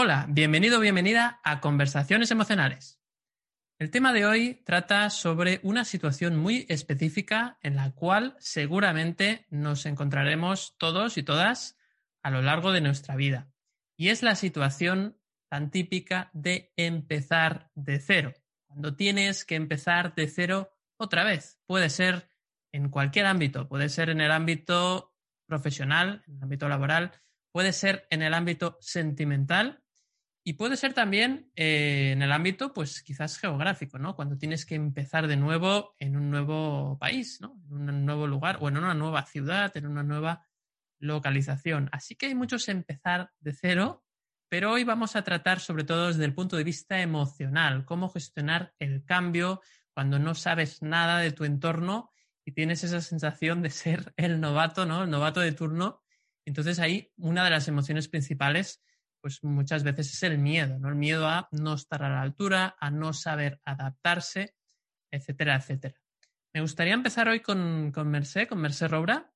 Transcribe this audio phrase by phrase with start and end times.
[0.00, 3.00] Hola, bienvenido o bienvenida a Conversaciones Emocionales.
[3.80, 9.86] El tema de hoy trata sobre una situación muy específica en la cual seguramente nos
[9.86, 11.76] encontraremos todos y todas
[12.22, 13.50] a lo largo de nuestra vida.
[13.96, 18.34] Y es la situación tan típica de empezar de cero.
[18.68, 21.58] Cuando tienes que empezar de cero otra vez.
[21.66, 22.28] Puede ser
[22.70, 25.12] en cualquier ámbito, puede ser en el ámbito
[25.44, 27.20] profesional, en el ámbito laboral,
[27.50, 29.82] puede ser en el ámbito sentimental
[30.48, 34.16] y puede ser también eh, en el ámbito, pues quizás geográfico, ¿no?
[34.16, 37.60] Cuando tienes que empezar de nuevo en un nuevo país, ¿no?
[37.70, 40.46] En un nuevo lugar o en una nueva ciudad, en una nueva
[41.00, 41.90] localización.
[41.92, 44.06] Así que hay muchos empezar de cero,
[44.48, 48.72] pero hoy vamos a tratar sobre todo desde el punto de vista emocional, cómo gestionar
[48.78, 49.60] el cambio
[49.92, 52.10] cuando no sabes nada de tu entorno
[52.46, 55.02] y tienes esa sensación de ser el novato, ¿no?
[55.02, 56.02] El novato de turno.
[56.46, 58.82] Entonces ahí una de las emociones principales
[59.20, 60.88] pues muchas veces es el miedo, ¿no?
[60.88, 64.54] El miedo a no estar a la altura, a no saber adaptarse,
[65.10, 66.00] etcétera, etcétera.
[66.54, 69.32] Me gustaría empezar hoy con, con Mercé, con Mercé Robra.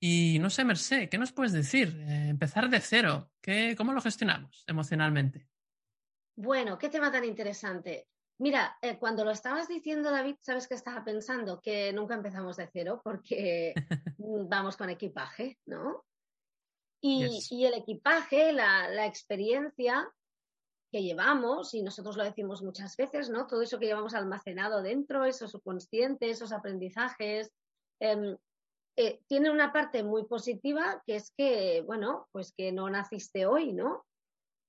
[0.00, 1.96] Y no sé, Mercé, ¿qué nos puedes decir?
[2.08, 5.48] Eh, empezar de cero, ¿qué, ¿cómo lo gestionamos emocionalmente?
[6.36, 8.08] Bueno, qué tema tan interesante.
[8.38, 12.68] Mira, eh, cuando lo estabas diciendo, David, sabes que estaba pensando que nunca empezamos de
[12.72, 13.74] cero porque
[14.18, 16.04] vamos con equipaje, ¿no?
[17.06, 20.10] Y, el equipaje, la, experiencia
[20.90, 23.46] que llevamos, y nosotros lo decimos muchas veces, ¿no?
[23.46, 27.52] Todo eso que llevamos almacenado dentro, esos subconscientes, esos aprendizajes,
[28.00, 28.34] em,
[28.96, 33.74] eh, tiene una parte muy positiva que es que, bueno, pues que no naciste hoy,
[33.74, 34.06] ¿no?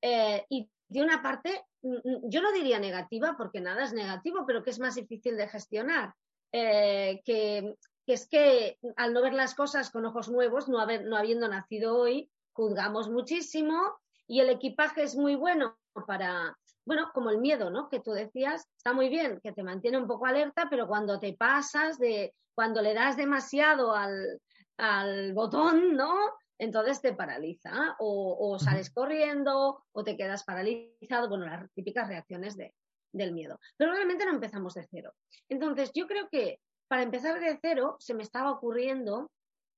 [0.01, 4.43] Eh, y de una parte, mm, mm, yo no diría negativa, porque nada es negativo,
[4.45, 6.13] pero que es más difícil de gestionar.
[6.51, 11.05] Eh, que que es que al no ver las cosas con ojos nuevos, no, haber,
[11.05, 13.95] no habiendo nacido hoy, juzgamos muchísimo
[14.27, 15.77] y el equipaje es muy bueno
[16.07, 17.89] para, bueno, como el miedo, ¿no?
[17.89, 21.33] Que tú decías, está muy bien, que te mantiene un poco alerta, pero cuando te
[21.33, 24.39] pasas de, cuando le das demasiado al,
[24.77, 26.15] al botón, ¿no?
[26.57, 32.55] Entonces te paraliza o, o, sales corriendo o te quedas paralizado, bueno, las típicas reacciones
[32.55, 32.73] de,
[33.11, 33.59] del miedo.
[33.77, 35.13] Pero realmente no empezamos de cero.
[35.49, 39.31] Entonces, yo creo que para empezar de cero, se me estaba ocurriendo,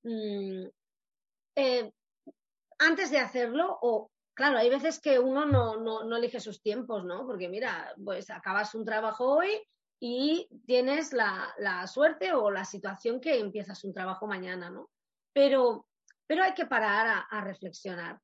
[0.04, 0.66] mm,
[1.56, 1.92] eh,
[2.80, 7.26] antes de hacerlo, o claro, hay veces que uno no, no, elige sus tiempos, ¿no?
[7.26, 9.50] Porque mira, pues acabas un trabajo hoy
[10.00, 14.90] y tienes la, suerte o la situación que empiezas un trabajo mañana, ¿no?
[15.34, 15.88] Pero,
[16.28, 18.20] pero hay que parar a, a reflexionar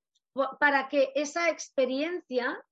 [0.60, 2.64] para que esa experiencia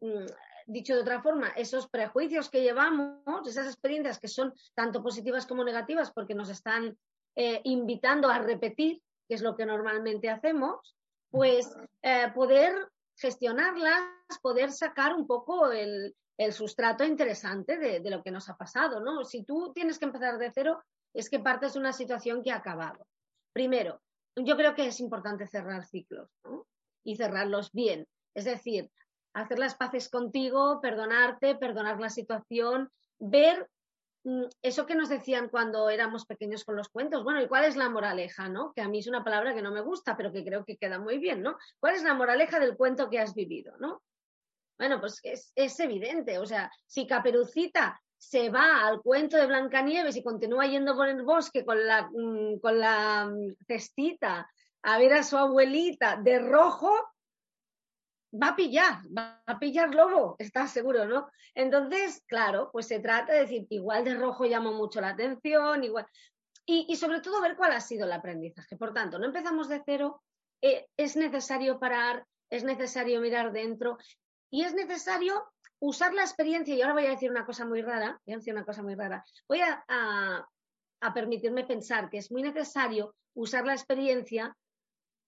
[0.00, 0.26] mm,
[0.66, 5.64] dicho de otra forma, esos prejuicios que llevamos, esas experiencias que son tanto positivas como
[5.64, 6.98] negativas porque nos están
[7.36, 10.96] eh, invitando a repetir, que es lo que normalmente hacemos,
[11.30, 12.74] pues eh, poder
[13.16, 14.02] gestionarlas,
[14.42, 16.14] poder sacar un poco el,
[16.50, 19.24] sustrato interesante de, lo que nos ha pasado, ¿no?
[19.24, 20.82] Si tú tienes que empezar de cero,
[21.14, 23.06] es que partes de una situación que ha acabado.
[23.54, 24.02] Primero,
[24.36, 26.28] yo creo que es importante cerrar ciclos,
[27.04, 28.06] Y cerrarlos bien.
[28.34, 28.90] Es decir,
[29.42, 33.68] hacer las paces contigo, perdonarte, perdonar la situación, ver
[34.24, 37.22] mm, eso que nos decían cuando éramos pequeños con los cuentos.
[37.22, 38.72] Bueno, ¿y cuál es la moraleja, no?
[38.72, 40.98] Que a mí es una palabra que no me gusta, pero que creo que queda
[40.98, 41.58] muy bien, ¿no?
[41.78, 44.02] ¿Cuál es la moraleja del cuento que has vivido, no?
[44.78, 50.16] Bueno, pues es, es evidente, o sea, si Caperucita se va al cuento de Blancanieves
[50.16, 54.50] y continúa yendo por el bosque con la, mm, con la mm, cestita
[54.82, 56.92] a ver a su abuelita de rojo,
[58.32, 61.28] va a pillar, va a pillar lobo, estás seguro, ¿no?
[61.54, 66.06] Entonces, claro, pues se trata de decir, igual de rojo llamó mucho la atención, igual.
[66.68, 68.76] Y, sobre todo ver cuál ha sido el aprendizaje.
[68.76, 70.22] Por tanto, no empezamos de cero,
[70.60, 73.98] eh, es necesario parar, es necesario mirar dentro
[74.50, 75.44] y es necesario
[75.78, 76.74] usar la experiencia.
[76.74, 78.20] Y ahora voy a decir una cosa muy rara,
[79.48, 80.48] voy a
[81.14, 84.56] permitirme pensar que es muy necesario usar la experiencia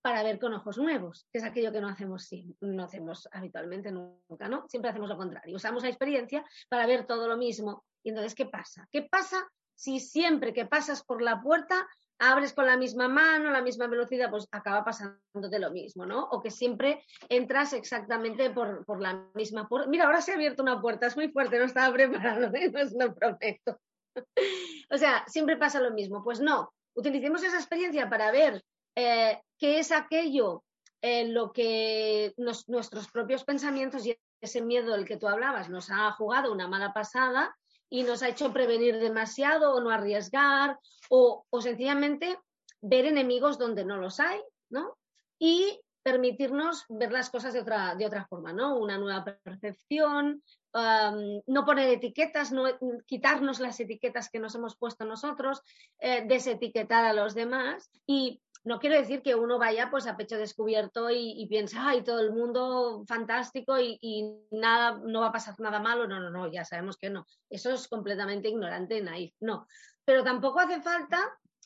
[0.09, 2.31] para ver con ojos nuevos, que es aquello que no hacemos,
[2.63, 4.67] no hacemos habitualmente nunca, ¿no?
[4.67, 5.55] Siempre hacemos lo contrario.
[5.55, 7.85] Usamos la experiencia para ver todo lo mismo.
[8.03, 8.89] Y entonces, ¿qué pasa?
[8.91, 11.87] ¿Qué pasa si siempre que pasas por la puerta
[12.19, 16.25] abres con la misma mano, la misma velocidad, pues acaba pasándote lo mismo, ¿no?
[16.31, 19.91] O que siempre entras exactamente por, la misma puerta.
[19.91, 22.93] Mira, ahora se ha abierto una puerta, es muy fuerte, no estaba preparado, no os
[22.95, 23.79] lo prometo.
[24.91, 26.25] o sea, siempre pasa lo mismo.
[26.25, 28.65] Pues no, utilicemos esa experiencia para ver
[28.95, 30.65] eh, qué es aquello
[31.01, 36.11] en lo que nuestros propios pensamientos y ese miedo del que tú hablabas nos ha
[36.13, 37.57] jugado una mala pasada
[37.91, 42.39] y nos ha hecho prevenir demasiado o no arriesgar o, sencillamente
[42.81, 44.41] ver enemigos donde no los hay,
[44.71, 44.97] ¿no?
[45.39, 48.77] Y permitirnos ver las cosas de otra, de otra forma, ¿no?
[48.77, 50.43] Una nueva percepción,
[50.73, 52.65] no poner etiquetas, no,
[53.07, 55.63] quitarnos las etiquetas que nos hemos puesto nosotros,
[55.99, 60.37] eh, desetiquetar a los demás y no quiero decir que uno vaya pues a pecho
[60.37, 65.81] descubierto y, piensa, ay, todo el mundo fantástico y, nada, no va a pasar nada
[65.81, 66.07] malo.
[66.07, 67.27] No, no, no, ya sabemos que no.
[67.49, 69.35] Eso es completamente ignorante, naif.
[69.41, 69.67] No.
[70.05, 71.19] Pero tampoco hace falta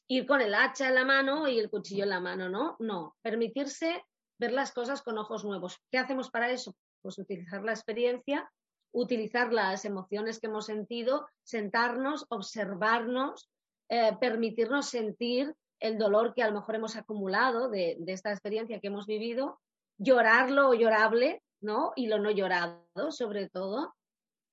[0.08, 2.76] ir con el hacha en la mano y el cuchillo en la mano, ¿no?
[2.78, 3.16] No.
[3.22, 4.04] Permitirse
[4.38, 5.78] ver las cosas con ojos nuevos.
[5.90, 6.76] ¿Qué hacemos para eso?
[7.00, 8.50] Pues utilizar la experiencia,
[8.92, 13.50] utilizar las emociones que hemos sentido, sentarnos, observarnos,
[13.88, 18.86] eh, permitirnos sentir el dolor que a lo mejor hemos acumulado de, esta experiencia que
[18.86, 19.58] hemos vivido,
[19.98, 21.92] llorar lo llorable, ¿no?
[21.96, 23.92] Y lo no llorado, sobre todo.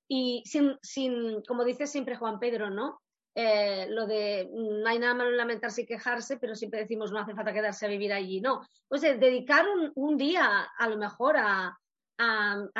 [0.07, 2.99] Y sin, sin como dice siempre Juan Pedro, ¿no?
[3.35, 7.19] Eh, lo de no hay nada malo en lamentarse y quejarse, pero siempre decimos no
[7.19, 8.41] hace falta quedarse a vivir allí.
[8.41, 11.77] No, pues dedicar un, día a lo mejor a,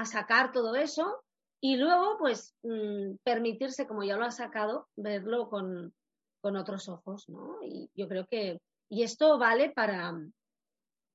[0.06, 1.24] sacar todo eso
[1.62, 5.94] y luego pues mm, permitirse, como ya lo ha sacado, verlo con,
[6.42, 7.58] con otros ojos, ¿no?
[7.64, 8.60] Y yo creo que,
[8.90, 10.14] y esto vale para,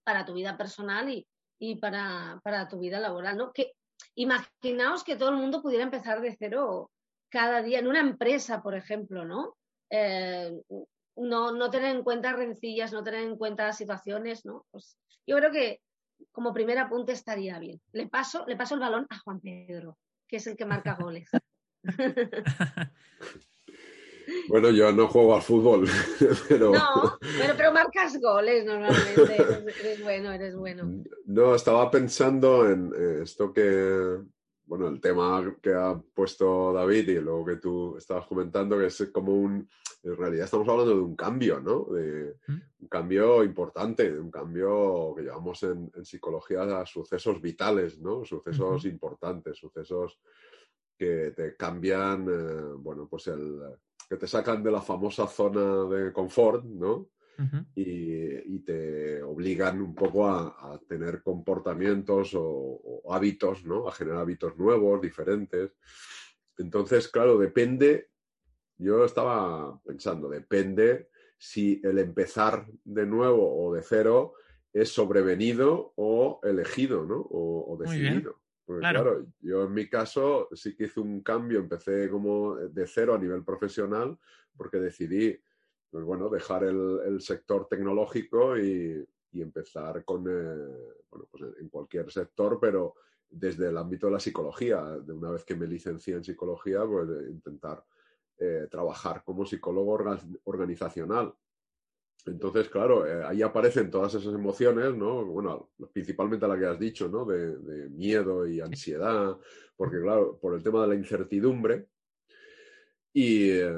[0.05, 1.27] para tu vida personal y,
[1.59, 3.53] y para, para, tu vida laboral, ¿no?
[3.53, 3.73] Que
[4.15, 6.91] imaginaos que todo el mundo pudiera empezar de cero
[7.31, 9.57] cada día en una empresa, por ejemplo, ¿no?
[9.91, 10.53] Eh,
[11.17, 14.67] no, no tener en cuenta rencillas, no tener en cuenta situaciones, ¿no?
[14.71, 15.81] Pues yo creo que
[16.33, 17.81] como primer apunte estaría bien.
[17.93, 19.99] Le paso, le paso el balón a Juan Pedro,
[20.29, 21.29] que es el que marca goles.
[24.49, 25.87] Bueno, yo no juego al fútbol,
[26.49, 26.73] pero...
[26.73, 27.19] No,
[27.57, 29.37] pero, marcas goles normalmente,
[29.81, 31.03] eres, bueno, eres bueno.
[31.27, 34.19] No, estaba pensando en eh, esto que,
[34.67, 39.11] bueno, el tema que ha puesto David y luego que tú estabas comentando, que es
[39.13, 39.69] como un,
[40.05, 41.85] en realidad estamos hablando de un cambio, ¿no?
[41.85, 42.61] De ¿Mm?
[42.81, 48.25] un cambio importante, de un cambio que llevamos en, psicología a sucesos vitales, ¿no?
[48.25, 50.21] Sucesos importantes, sucesos
[50.97, 53.61] que te cambian, eh, bueno, pues el
[54.09, 57.09] que te sacan de la famosa zona de confort, ¿no?
[57.75, 63.89] y, te obligan un poco a, tener comportamientos o, hábitos, ¿no?
[63.89, 65.73] A generar hábitos nuevos, diferentes.
[66.57, 68.11] Entonces, claro, depende,
[68.79, 74.35] yo estaba pensando, depende si el empezar de nuevo o de cero
[74.73, 77.27] es sobrevenido o elegido, ¿no?
[77.31, 78.44] O, decidido.
[78.65, 79.27] Porque claro.
[79.41, 83.45] yo en mi caso sí que hice un cambio, empecé como de cero a nivel
[83.45, 84.19] profesional,
[84.57, 85.39] porque decidí,
[85.91, 92.57] pues bueno, dejar el, sector tecnológico y, empezar con, eh, bueno, pues en cualquier sector,
[92.61, 92.95] pero
[93.29, 94.81] desde el ámbito de la psicología.
[95.01, 97.85] De una vez que me licencié en psicología, pues intentar
[98.39, 99.99] eh, trabajar como psicólogo
[100.45, 101.35] organizacional.
[102.27, 105.25] Entonces, claro, eh, ahí aparecen todas esas emociones, ¿no?
[105.27, 107.27] Bueno, principalmente la que has dicho, ¿no?
[107.27, 109.37] De, miedo y ansiedad,
[109.77, 111.89] porque, claro, por el tema de la incertidumbre.
[113.13, 113.73] Y, eh,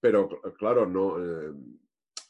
[0.00, 1.16] pero, claro, no.
[1.18, 1.52] Eh,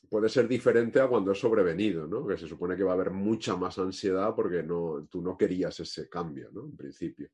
[0.09, 2.27] puede ser diferente a cuando es sobrevenido, ¿no?
[2.27, 5.81] Que se supone que va a haber mucha más ansiedad porque no, tú no querías
[5.81, 6.67] ese cambio, ¿no?
[6.67, 7.31] En principio.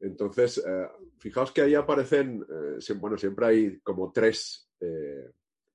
[0.00, 0.62] Entonces,
[1.18, 2.44] fijaos que ahí aparecen,
[2.98, 4.68] bueno, siempre hay como tres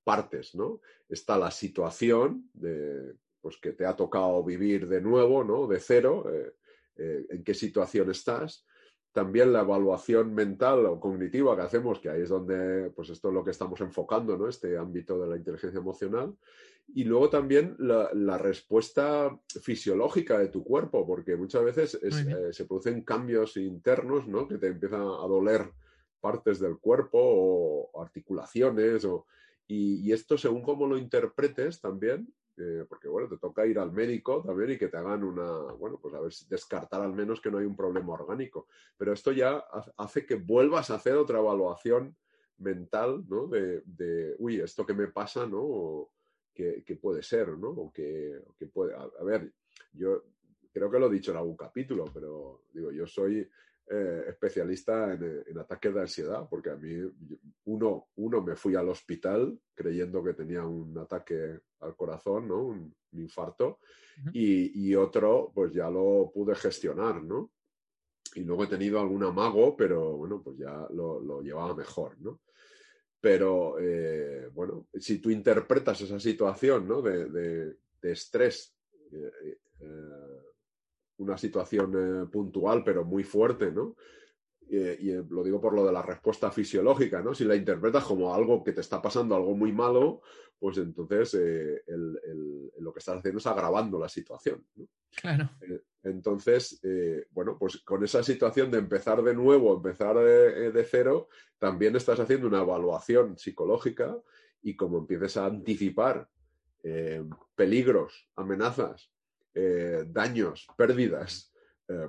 [0.04, 0.82] partes, ¿no?
[1.08, 5.68] Está la situación de, pues, que te ha tocado vivir de nuevo, ¿no?
[5.68, 6.54] De cero, eh,
[6.98, 8.66] eh, en qué situación estás.
[9.12, 13.34] También la evaluación mental o cognitiva que hacemos, que ahí es donde, pues esto es
[13.34, 14.48] lo que estamos enfocando, ¿no?
[14.48, 16.34] Este ámbito de la inteligencia emocional.
[16.94, 23.04] Y luego también la, respuesta fisiológica de tu cuerpo, porque muchas veces eh, se producen
[23.04, 24.48] cambios internos, ¿no?
[24.48, 25.70] Que te empiezan a doler
[26.22, 29.26] partes del cuerpo o articulaciones o,
[29.74, 34.44] y, esto, según cómo lo interpretes también, eh, porque bueno, te toca ir al médico
[34.46, 37.50] también y que te hagan una, bueno, pues a ver si descartar al menos que
[37.50, 38.68] no hay un problema orgánico.
[38.98, 39.64] Pero esto ya
[39.96, 42.18] hace que vuelvas a hacer otra evaluación
[42.58, 43.48] mental, ¿no?
[43.48, 46.10] De, uy, esto que me pasa, ¿no?
[46.54, 47.70] que, puede ser, ¿no?
[47.70, 48.42] O que,
[48.74, 48.94] puede.
[48.94, 49.54] A, ver,
[49.94, 50.26] yo
[50.74, 53.50] creo que lo he dicho en algún capítulo, pero digo, yo soy
[53.90, 56.94] eh, especialista en, en, ataques de ansiedad, porque a mí
[57.66, 62.64] uno, uno, me fui al hospital creyendo que tenía un ataque al corazón, ¿no?
[62.64, 63.80] Un, infarto.
[64.32, 67.52] y, y, otro, pues ya lo pude gestionar, ¿no?
[68.36, 72.40] Y luego he tenido algún amago, pero bueno, pues ya lo, lo llevaba mejor, ¿no?
[73.22, 77.04] Pero eh, bueno, si tú interpretas esa situación ¿no?
[77.04, 78.76] de, de, de estrés,
[79.12, 80.41] eh, eh,
[81.22, 83.96] una situación puntual pero muy fuerte, ¿no?
[84.70, 87.34] y lo digo por lo de la respuesta fisiológica, ¿no?
[87.34, 90.22] Si la interpretas como algo que te está pasando, algo muy malo,
[90.58, 94.66] pues entonces el, el, lo que estás haciendo es agravando la situación.
[94.76, 94.88] ¿no?
[95.16, 95.50] Claro.
[96.04, 101.30] Entonces, eh, bueno, pues con esa situación de empezar de nuevo, empezar de, de, cero,
[101.60, 104.18] también estás haciendo una evaluación psicológica
[104.62, 106.28] y como empieces a anticipar
[106.84, 107.24] eh,
[107.56, 109.12] peligros, amenazas,
[109.54, 111.54] eh, daños, pérdidas,
[111.88, 112.08] eh,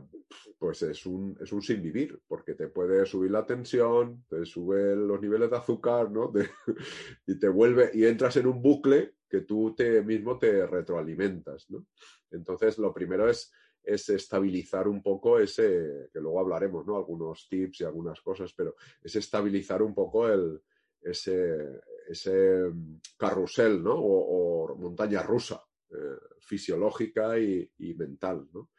[0.58, 4.94] pues es un, es un sin vivir, porque te puede subir la tensión, te sube
[4.96, 6.32] los niveles de azúcar, ¿no?
[7.26, 11.86] Y te vuelve, y entras en un bucle que tú te mismo te retroalimentas, ¿no?
[12.30, 13.52] Entonces, lo primero es
[13.84, 16.96] es estabilizar un poco ese, que luego hablaremos, ¿no?
[16.96, 20.60] Algunos tips y algunas cosas, pero es estabilizar un poco el,
[21.00, 22.70] ese, ese
[23.16, 23.94] carrusel, ¿no?
[23.96, 28.70] O montaña rusa, eh, fisiológica y, y, mental, ¿no?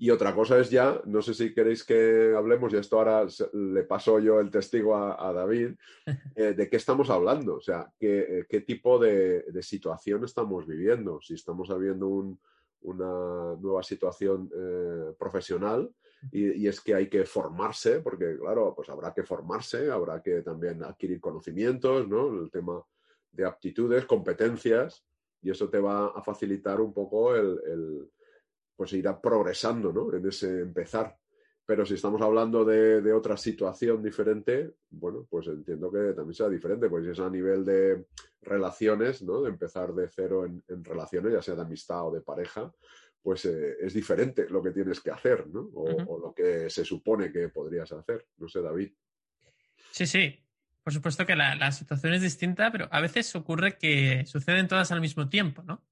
[0.00, 3.82] Y otra cosa es ya, no sé si queréis que hablemos, y esto ahora le
[3.82, 5.74] paso yo el testigo a, a David,
[6.36, 11.20] eh, de qué estamos hablando, o sea, qué, qué tipo de, de situación estamos viviendo,
[11.20, 12.38] si estamos viviendo un,
[12.82, 15.90] una nueva situación eh, profesional
[16.30, 20.42] y, y, es que hay que formarse, porque claro, pues habrá que formarse, habrá que
[20.42, 22.42] también adquirir conocimientos, ¿no?
[22.42, 22.82] El tema
[23.30, 25.04] de aptitudes, competencias,
[25.42, 28.10] y eso te va a facilitar un poco el, el
[28.76, 30.12] pues ir progresando, ¿no?
[30.14, 31.16] En ese empezar.
[31.66, 36.48] Pero si estamos hablando de, de, otra situación diferente, bueno, pues entiendo que también será
[36.48, 38.06] diferente, pues es a nivel de
[38.40, 39.42] relaciones, ¿no?
[39.42, 42.72] De empezar de cero en, en relaciones, ya sea de amistad o de pareja,
[43.22, 45.68] pues eh, es diferente lo que tienes que hacer, ¿no?
[45.74, 46.06] O, uh -huh.
[46.08, 48.26] o, lo que se supone que podrías hacer.
[48.38, 48.92] No sé, David.
[49.90, 50.47] Sí, sí.
[50.82, 54.90] Por supuesto que la, la situación es distinta, pero a veces ocurre que suceden todas
[54.92, 55.84] al mismo tiempo, ¿no?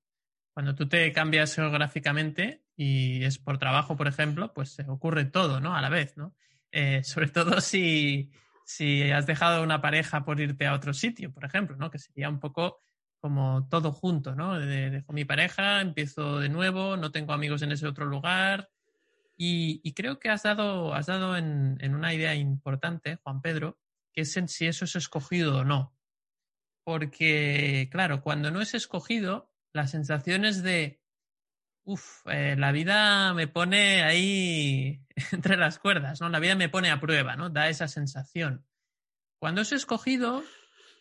[0.57, 5.77] Cuando tú te cambias geográficamente y es por trabajo, por ejemplo, pues ocurre todo, ¿no?
[5.77, 6.35] A la vez, ¿no?
[6.73, 8.31] Eh, sobre todo si,
[8.65, 11.91] si has dejado una pareja por irte a otro sitio, por ejemplo, ¿no?
[11.91, 12.81] Que sería un poco
[13.21, 14.59] como todo junto, ¿no?
[14.59, 18.71] De, dejo mi pareja, empiezo de nuevo, no tengo amigos en ese otro lugar.
[19.37, 23.79] Y, y creo que has dado, has dado en, en, una idea importante, Juan Pedro,
[24.17, 25.95] que es en si eso es escogido o no.
[26.85, 31.03] Porque, claro, cuando no es escogido, las sensaciones de,
[31.85, 36.31] uff, eh, la vida me pone ahí entre las cuerdas, ¿no?
[36.31, 37.51] La vida me pone a prueba, ¿no?
[37.51, 38.67] Da esa sensación.
[39.39, 40.43] Cuando es escogido,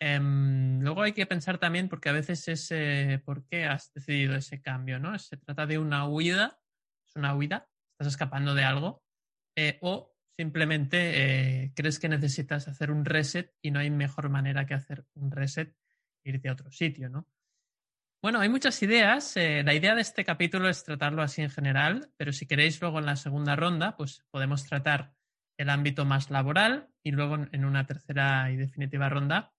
[0.01, 4.61] eh, luego hay que pensar también, porque a veces es por qué has decidido ese
[4.61, 5.17] cambio, ¿no?
[5.19, 6.59] Se trata de una huida,
[7.07, 9.05] es una huida, estás escapando de algo,
[9.55, 14.65] eh, o simplemente eh, crees que necesitas hacer un reset y no hay mejor manera
[14.65, 15.75] que hacer un reset,
[16.23, 17.27] irte a otro sitio, ¿no?
[18.21, 19.37] Bueno, hay muchas ideas.
[19.37, 22.99] Eh, la idea de este capítulo es tratarlo así en general, pero si queréis luego
[22.99, 25.13] en la segunda ronda, pues podemos tratar
[25.57, 29.55] el ámbito más laboral y luego en una tercera y definitiva ronda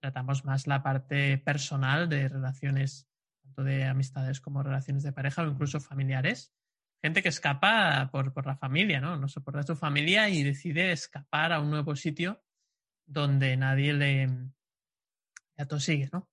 [0.00, 3.08] tratamos más la parte personal de relaciones,
[3.42, 6.52] tanto de amistades como relaciones de pareja o incluso familiares.
[7.02, 9.16] Gente que escapa por, por la familia, ¿no?
[9.16, 12.42] No soporta su familia y decide escapar a un nuevo sitio
[13.06, 14.28] donde nadie le,
[15.56, 16.28] atosigue, ¿no?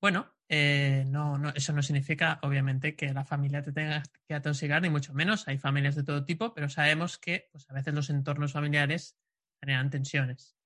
[0.00, 4.80] Bueno, eh, no, no, eso no significa, obviamente, que la familia te tenga que atosigar,
[4.80, 5.48] ni mucho menos.
[5.48, 9.16] Hay familias de todo tipo, pero sabemos que pues, a veces los entornos familiares
[9.60, 10.56] generan tensiones.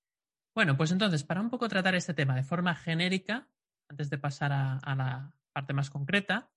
[0.54, 3.48] Bueno, pues entonces, para un poco tratar este tema de forma genérica,
[3.88, 6.51] antes de pasar a, a la parte más concreta,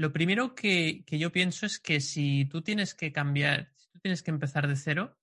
[0.00, 3.98] lo primero que, que, yo pienso es que si tú tienes que cambiar, si tú
[4.00, 5.18] tienes que empezar de cero,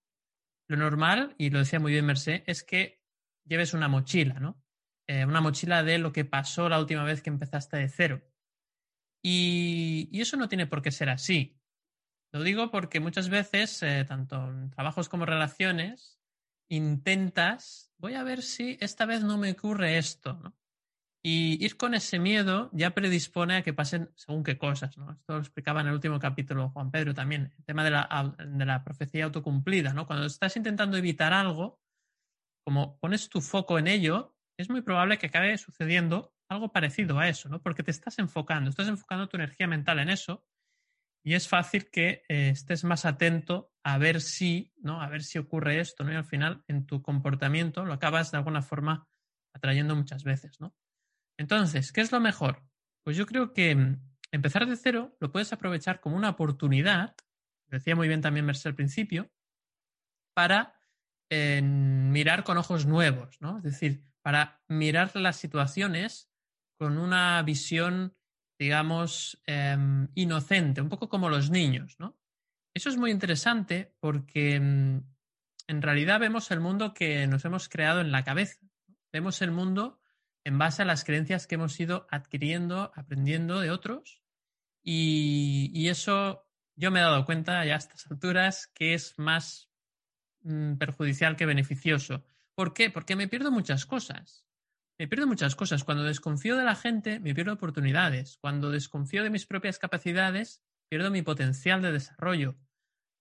[0.67, 3.01] lo normal, y lo decía muy bien Mercé, es que
[3.45, 4.61] lleves una mochila, ¿no?
[5.07, 8.21] eh, una mochila de lo que pasó la última vez que empezaste de cero.
[9.23, 11.59] Y, y, eso no tiene por qué ser así.
[12.31, 16.19] Lo digo porque muchas veces, eh, tanto en trabajos como relaciones,
[16.69, 20.55] intentas, voy a ver si esta vez no me ocurre esto, ¿no?
[21.29, 25.11] Y ir con ese miedo ya predispone a que pasen según qué cosas, ¿no?
[25.11, 28.65] Esto lo explicaba en el último capítulo Juan Pedro también, el tema de la, de
[28.65, 30.07] la profecía autocumplida, ¿no?
[30.07, 31.81] Cuando estás intentando evitar algo,
[32.65, 37.27] como pones tu foco en ello, es muy probable que acabe sucediendo algo parecido a
[37.27, 37.61] eso, ¿no?
[37.61, 40.45] Porque te estás enfocando, estás enfocando tu energía mental en eso
[41.25, 45.01] y es fácil que eh, estés más atento a ver si, ¿no?
[45.01, 46.13] A ver si ocurre esto, ¿no?
[46.13, 49.09] Y al final en tu comportamiento lo acabas de alguna forma
[49.53, 50.73] atrayendo muchas veces, ¿no?
[51.37, 52.63] Entonces, ¿qué es lo mejor?
[53.03, 54.01] Pues yo creo que mm,
[54.31, 57.15] empezar de cero lo puedes aprovechar como una oportunidad,
[57.67, 59.31] decía muy bien también Merced al principio,
[60.33, 60.79] para
[61.29, 63.57] eh, mirar con ojos nuevos, ¿no?
[63.57, 66.29] Es decir, para mirar las situaciones
[66.77, 68.15] con una visión,
[68.59, 72.17] digamos, em, inocente, un poco como los niños, ¿no?
[72.73, 74.99] Eso es muy interesante porque mm,
[75.67, 78.59] en realidad vemos el mundo que nos hemos creado en la cabeza.
[79.11, 79.99] Vemos el mundo
[80.47, 84.23] en base a las creencias que hemos ido adquiriendo, aprendiendo de otros.
[84.81, 89.69] Y, eso yo me he dado cuenta ya a estas alturas que es más
[90.43, 92.23] mm, perjudicial que beneficioso.
[92.55, 92.89] ¿Por qué?
[92.89, 94.45] Porque me pierdo muchas cosas.
[94.97, 95.83] Me pierdo muchas cosas.
[95.83, 98.37] Cuando desconfío de la gente, me pierdo oportunidades.
[98.37, 102.57] Cuando desconfío de mis propias capacidades, pierdo mi potencial de desarrollo.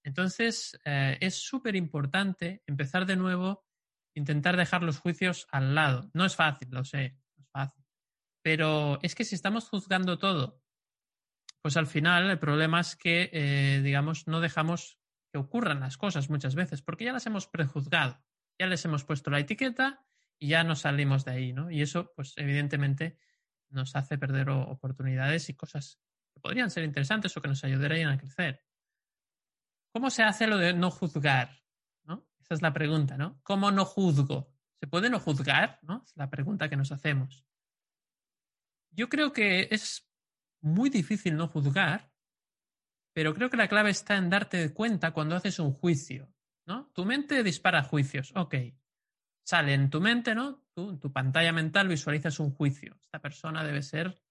[0.05, 3.66] Entonces, eh, es súper importante empezar de nuevo,
[4.17, 6.11] intentar dejar los juicios al lado.
[6.15, 7.85] No es fácil, lo sé, no es fácil.
[8.43, 10.63] Pero es que si estamos juzgando todo,
[11.63, 14.99] pues al final el problema es que, eh, digamos, no dejamos
[15.31, 18.25] que ocurran las cosas muchas veces, porque ya las hemos prejuzgado,
[18.59, 20.07] ya les hemos puesto la etiqueta
[20.39, 21.71] y ya no salimos de ahí, ¿no?
[21.71, 23.19] Y eso, pues evidentemente,
[23.69, 26.01] nos hace perder oportunidades y cosas
[26.33, 28.65] que podrían ser interesantes o que nos ayudarían a crecer.
[29.93, 31.66] ¿Cómo se hace lo de no juzgar?
[32.47, 33.41] Esa es la pregunta, ¿no?
[33.43, 34.55] ¿Cómo no juzgo?
[34.79, 35.81] ¿Se puede no juzgar?
[35.83, 36.05] ¿no?
[36.05, 37.45] Es la pregunta que nos hacemos.
[38.93, 40.09] Yo creo que es
[40.61, 42.13] muy difícil no juzgar,
[43.13, 46.33] pero creo que la clave está en darte cuenta cuando haces un juicio,
[46.67, 46.93] ¿no?
[46.95, 48.55] Tu mente dispara juicios, ok.
[49.45, 50.67] Sale en tu mente, ¿no?
[50.73, 52.97] Tú, en tu pantalla mental visualizas un juicio.
[53.03, 54.23] Esta persona debe ser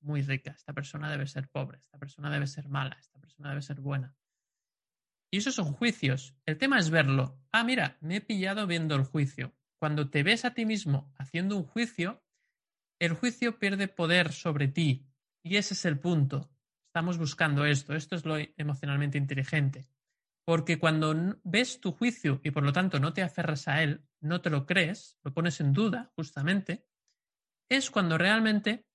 [0.00, 3.62] muy rica, esta persona debe ser pobre, esta persona debe ser mala, esta persona debe
[3.62, 4.16] ser buena.
[5.30, 6.34] Y esos son juicios.
[6.44, 7.38] El tema es verlo.
[7.52, 9.54] Ah, mira, me he pillado viendo el juicio.
[9.78, 12.22] Cuando te ves a ti mismo haciendo un juicio,
[12.98, 15.06] el juicio pierde poder sobre ti.
[15.42, 16.50] Y ese es el punto.
[16.88, 17.94] Estamos buscando esto.
[17.94, 19.88] Esto es lo emocionalmente inteligente.
[20.44, 24.40] Porque cuando ves tu juicio y por lo tanto no te aferras a él, no
[24.40, 26.86] te lo crees, lo pones en duda, justamente,
[27.68, 28.86] es cuando realmente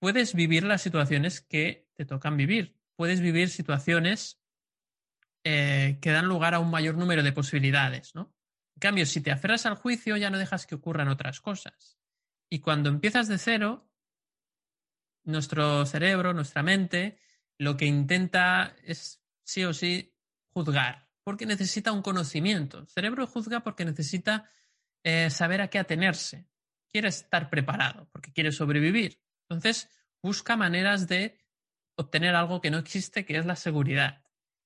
[0.00, 2.76] puedes vivir las situaciones que te tocan vivir.
[2.96, 4.39] Puedes vivir situaciones
[5.44, 8.34] eh, que dan lugar a un mayor número de posibilidades, ¿no?
[8.76, 11.98] En cambio, si te aferras al juicio, ya no dejas que ocurran otras cosas.
[12.50, 13.90] Y cuando empiezas de cero,
[15.24, 17.18] nuestro cerebro, nuestra mente,
[17.58, 20.14] lo que intenta es sí o sí
[20.48, 22.78] juzgar, porque necesita un conocimiento.
[22.78, 24.50] El cerebro juzga porque necesita
[25.04, 26.46] eh, saber a qué atenerse.
[26.88, 29.20] Quiere estar preparado, porque quiere sobrevivir.
[29.48, 29.88] Entonces,
[30.22, 31.38] busca maneras de
[31.96, 34.24] obtener algo que no existe, que es la seguridad.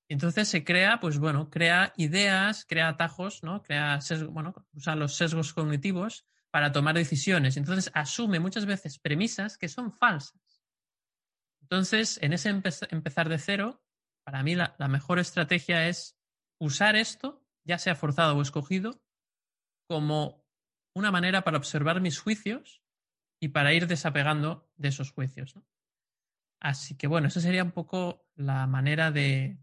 [0.09, 3.63] Entonces se crea, pues bueno, crea ideas, crea atajos, ¿no?
[3.63, 3.99] Crea
[4.31, 7.57] bueno, usa los sesgos cognitivos para tomar decisiones.
[7.57, 10.63] Entonces asume muchas veces premisas que son falsas.
[11.63, 13.83] Entonces, en ese empezar de cero,
[14.23, 16.19] para mí la, mejor estrategia es
[16.61, 19.03] usar esto, ya sea forzado o escogido,
[19.89, 20.47] como
[20.95, 22.83] una manera para observar mis juicios
[23.41, 25.55] y para ir desapegando de esos juicios.
[26.61, 29.59] Así que bueno, esa sería un poco la manera de,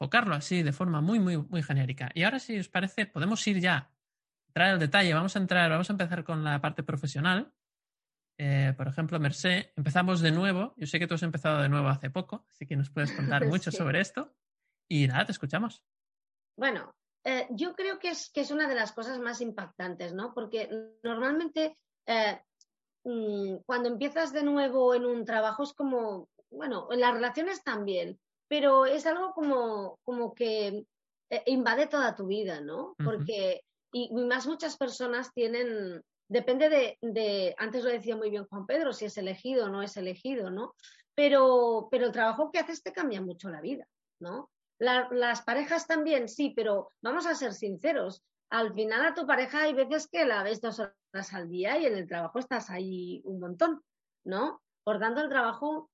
[0.00, 2.10] enfocarlo así de forma muy, muy, muy genérica.
[2.14, 3.90] Y ahora, si os parece, podemos ir ya,
[4.46, 5.12] entrar al detalle.
[5.12, 7.52] Vamos a entrar, vamos a empezar con la parte profesional.
[8.38, 10.72] Eh, por ejemplo, Mercé, empezamos de nuevo.
[10.78, 13.44] Yo sé que tú has empezado de nuevo hace poco, así que nos puedes contar
[13.46, 14.34] mucho sobre esto.
[14.88, 15.84] Y nada, te escuchamos.
[16.56, 20.32] Bueno, eh, yo creo que es, que es una de las cosas más impactantes, ¿no?
[20.32, 20.70] Porque
[21.02, 22.40] normalmente eh,
[23.04, 28.18] mm, cuando empiezas de nuevo en un trabajo es como, bueno, en las relaciones también,
[28.50, 30.84] pero es algo como, como que
[31.30, 32.96] eh, invade toda tu vida, ¿no?
[33.02, 36.68] Porque, y, más muchas personas tienen, depende
[37.00, 40.50] de, antes lo decía muy bien Juan Pedro, si es elegido o no es elegido,
[40.50, 40.74] ¿no?
[41.14, 43.86] Pero, pero el trabajo que haces te cambia mucho la vida,
[44.20, 44.50] ¿no?
[44.80, 48.22] las parejas también, sí, pero vamos a ser sinceros.
[48.48, 51.84] Al final a tu pareja hay veces que la ves dos horas al día y
[51.84, 53.82] en el trabajo estás ahí un montón,
[54.24, 54.62] ¿no?
[54.82, 55.89] Por tanto, el trabajo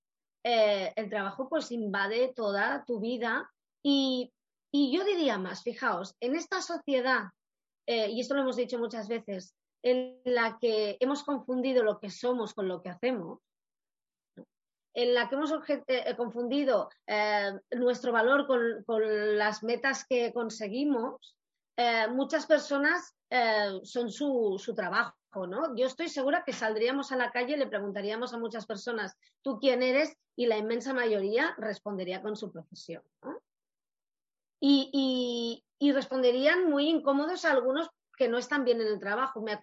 [0.48, 3.52] eh, el trabajo pues invade toda tu vida.
[3.82, 4.32] Y,
[4.72, 7.30] yo diría más, fijaos, en esta sociedad,
[7.86, 12.10] eh, y esto lo hemos dicho muchas veces, en la que hemos confundido lo que
[12.10, 13.40] somos con lo que hacemos,
[14.94, 16.90] en la que hemos eh, confundido
[17.72, 18.84] nuestro valor con,
[19.38, 21.36] las metas que conseguimos,
[22.10, 23.16] muchas personas
[23.82, 25.16] son su, su, trabajo,
[25.76, 29.58] Yo estoy segura que saldríamos a la calle y le preguntaríamos a muchas personas, ¿tú
[29.58, 30.16] quién eres?
[30.34, 33.02] Y la inmensa mayoría respondería con su profesión,
[34.58, 39.42] y, responderían muy incómodos a algunos que no están bien en el trabajo.
[39.42, 39.60] Me,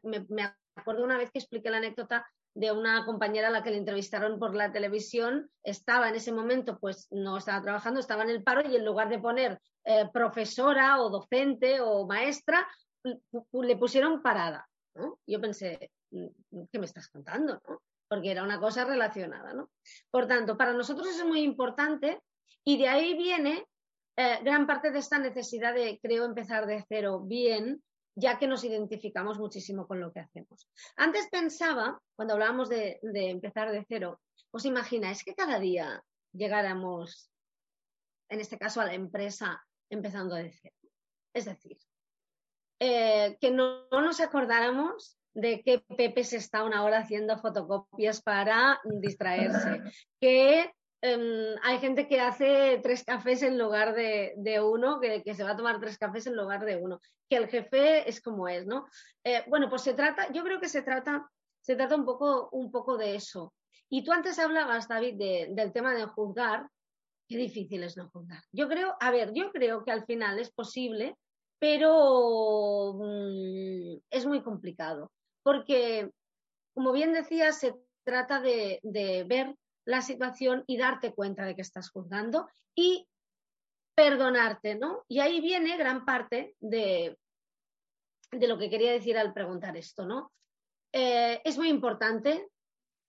[0.76, 4.38] acuerdo una vez que expliqué la anécdota de una compañera a la que le entrevistaron
[4.38, 8.62] por la televisión, estaba en ese momento, pues no estaba trabajando, estaba en el paro
[8.70, 12.68] y en lugar de poner eh, profesora o docente o maestra,
[13.52, 14.70] le pusieron parada.
[15.28, 17.62] Yo pensé, mm, ¿qué me estás contando?
[18.08, 19.54] Porque era una cosa relacionada.
[19.54, 19.72] ¿no?
[20.12, 22.22] Por tanto, para nosotros es muy importante
[22.64, 23.66] y de ahí viene
[24.18, 27.82] eh, gran parte de esta necesidad de, creo, empezar de cero bien
[28.16, 30.70] ya que nos identificamos muchísimo con lo que hacemos.
[30.96, 37.32] Antes pensaba, cuando hablábamos de, empezar de cero, os imagináis que cada día llegáramos,
[38.30, 40.76] en este caso a la empresa, empezando de cero.
[41.34, 41.78] Es decir,
[42.86, 48.80] eh, que no, nos acordáramos de que Pepe se está una hora haciendo fotocopias para
[48.84, 49.82] distraerse,
[50.22, 50.72] que
[51.06, 55.58] Em, hay gente que hace tres cafés en lugar de, uno, que, se va a
[55.58, 58.88] tomar tres cafés en lugar de uno, que el jefe es como es, ¿no?
[59.22, 62.72] Eh, bueno, pues se trata, yo creo que se trata, se trata un poco, un
[62.72, 63.54] poco de eso.
[63.90, 65.16] Y tú antes hablabas, David,
[65.50, 66.70] del tema de juzgar.
[67.28, 68.42] Qué difícil es no juzgar.
[68.54, 71.18] Yo creo, a ver, yo creo que al final es posible,
[71.60, 75.12] pero mm, es muy complicado.
[75.44, 76.10] Porque,
[76.74, 78.80] como bien decía, se trata de
[79.28, 83.08] ver la situación y darte cuenta de que estás juzgando y
[83.96, 85.04] perdonarte, ¿no?
[85.08, 87.18] Y ahí viene gran parte de,
[88.32, 90.32] de lo que quería decir al preguntar esto, ¿no?
[90.92, 92.48] Eh, es muy importante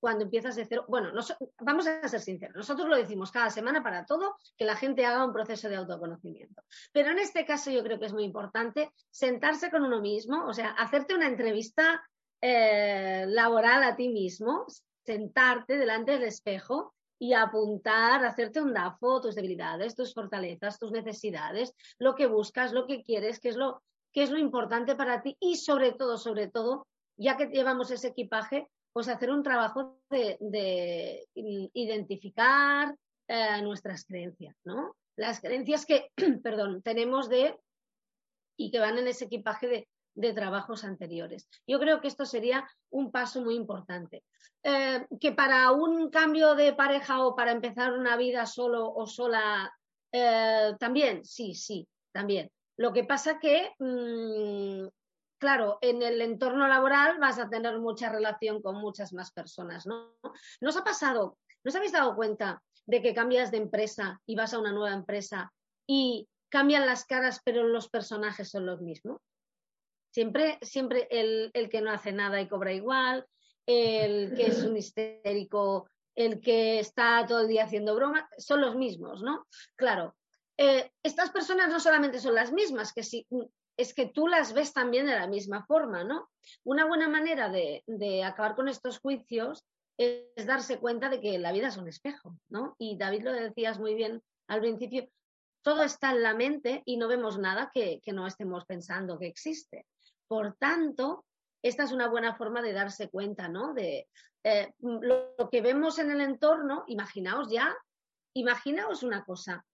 [0.05, 0.85] cuando empiezas de cero.
[0.87, 1.13] Bueno,
[1.61, 5.25] vamos a ser sinceros, nosotros lo decimos cada semana para todo, que la gente haga
[5.25, 6.63] un proceso de autoconocimiento.
[6.93, 10.53] Pero en este caso yo creo que es muy importante sentarse con uno mismo, o
[10.53, 12.03] sea, hacerte una entrevista
[12.43, 14.67] eh, laboral a ti mismo,
[15.07, 21.73] sentarte delante del espejo y apuntar, hacerte un DAFO, tus debilidades, tus fortalezas, tus necesidades,
[21.99, 25.35] lo que buscas, lo que quieres, qué es lo, qué es lo importante para ti
[25.41, 26.87] y sobre todo, sobre todo,
[27.17, 32.97] ya que llevamos ese equipaje, pues hacer un trabajo de, identificar
[33.29, 34.97] eh, nuestras creencias, ¿no?
[35.17, 36.11] Las creencias que,
[36.43, 37.59] perdón, tenemos de
[38.57, 41.49] y que van en ese equipaje de trabajos anteriores.
[41.67, 44.23] Yo creo que esto sería un paso muy importante.
[44.67, 49.71] Eh, que para un cambio de pareja o para empezar una vida solo o sola,
[50.11, 52.51] eh, también, sí, sí, también.
[52.79, 54.87] Lo que pasa que, mm,
[55.39, 60.17] claro, en el entorno laboral vas a tener mucha relación con muchas más personas, ¿no?
[60.61, 64.59] ¿Nos ha pasado, nos habéis dado cuenta de que cambias de empresa y vas a
[64.59, 65.53] una nueva empresa
[65.87, 69.21] y cambian las caras, pero los personajes son los mismos?
[70.13, 73.27] Siempre, siempre el, que no hace nada y cobra igual,
[73.67, 78.77] el que es un histérico, el que está todo el día haciendo broma, son los
[78.77, 79.47] mismos, ¿no?
[79.75, 80.15] Claro,
[80.57, 83.27] eh, estas personas no solamente son las mismas, que si,
[83.77, 86.29] es que tú las ves también de la misma forma, ¿no?
[86.65, 87.83] Una buena manera de,
[88.25, 89.65] acabar con estos juicios
[89.97, 92.75] es darse cuenta de que la vida es un espejo, ¿no?
[92.79, 95.09] Y David lo decías muy bien al principio,
[95.63, 99.27] todo está en la mente y no vemos nada que, que no estemos pensando que
[99.27, 99.87] existe.
[100.29, 101.25] Por tanto,
[101.63, 103.73] esta es una buena forma de darse cuenta, ¿no?
[103.73, 104.07] De
[104.45, 107.75] eh, lo, que vemos en el entorno, imaginaos ya,
[108.35, 109.65] imaginaos una cosa,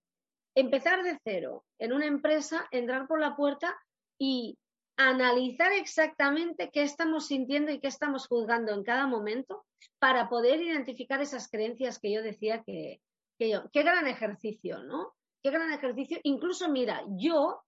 [0.55, 3.77] empezar de cero en una empresa, entrar por la puerta
[4.21, 4.59] y
[4.99, 9.65] analizar exactamente qué estamos sintiendo y qué estamos juzgando en cada momento
[9.99, 13.01] para poder identificar esas creencias que yo decía que,
[13.39, 15.15] yo, qué gran ejercicio, ¿no?
[15.43, 16.19] Qué gran ejercicio.
[16.23, 17.63] Incluso, mira, yo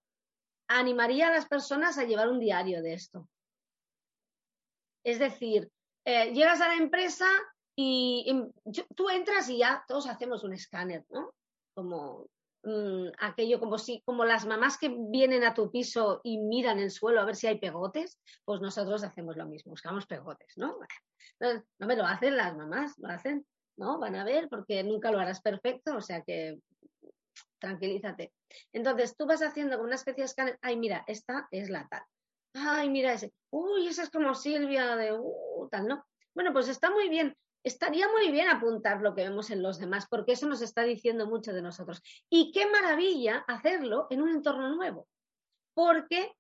[0.69, 3.27] animaría a las personas a llevar un diario de esto.
[5.03, 5.71] Es decir,
[6.05, 7.27] eh, llegas a la empresa
[7.75, 8.31] y,
[8.95, 11.33] tú entras y ya todos hacemos un escáner, ¿no?
[11.75, 12.27] Como
[12.63, 16.91] mm, aquello, como si, como las mamás que vienen a tu piso y miran el
[16.91, 20.77] suelo a ver si hay pegotes, pues nosotros hacemos lo mismo, buscamos pegotes, ¿no?
[21.41, 23.47] No, no me lo hacen las mamás, lo hacen,
[23.77, 23.99] ¿no?
[23.99, 26.59] Van a ver porque nunca lo harás perfecto, o sea que
[27.59, 28.33] tranquilízate.
[28.73, 32.03] Entonces tú vas haciendo una especie de escáner, ay, mira, esta es la tal.
[32.55, 36.05] Ay, mira ese, uy, esa es como Silvia de uh, tal, ¿no?
[36.35, 37.37] Bueno, pues está muy bien.
[37.65, 41.27] Estaría muy bien apuntar lo que vemos en los demás, porque eso nos está diciendo
[41.27, 42.03] mucho de nosotros.
[42.29, 45.07] Y qué maravilla hacerlo en un entorno nuevo,
[45.75, 46.33] porque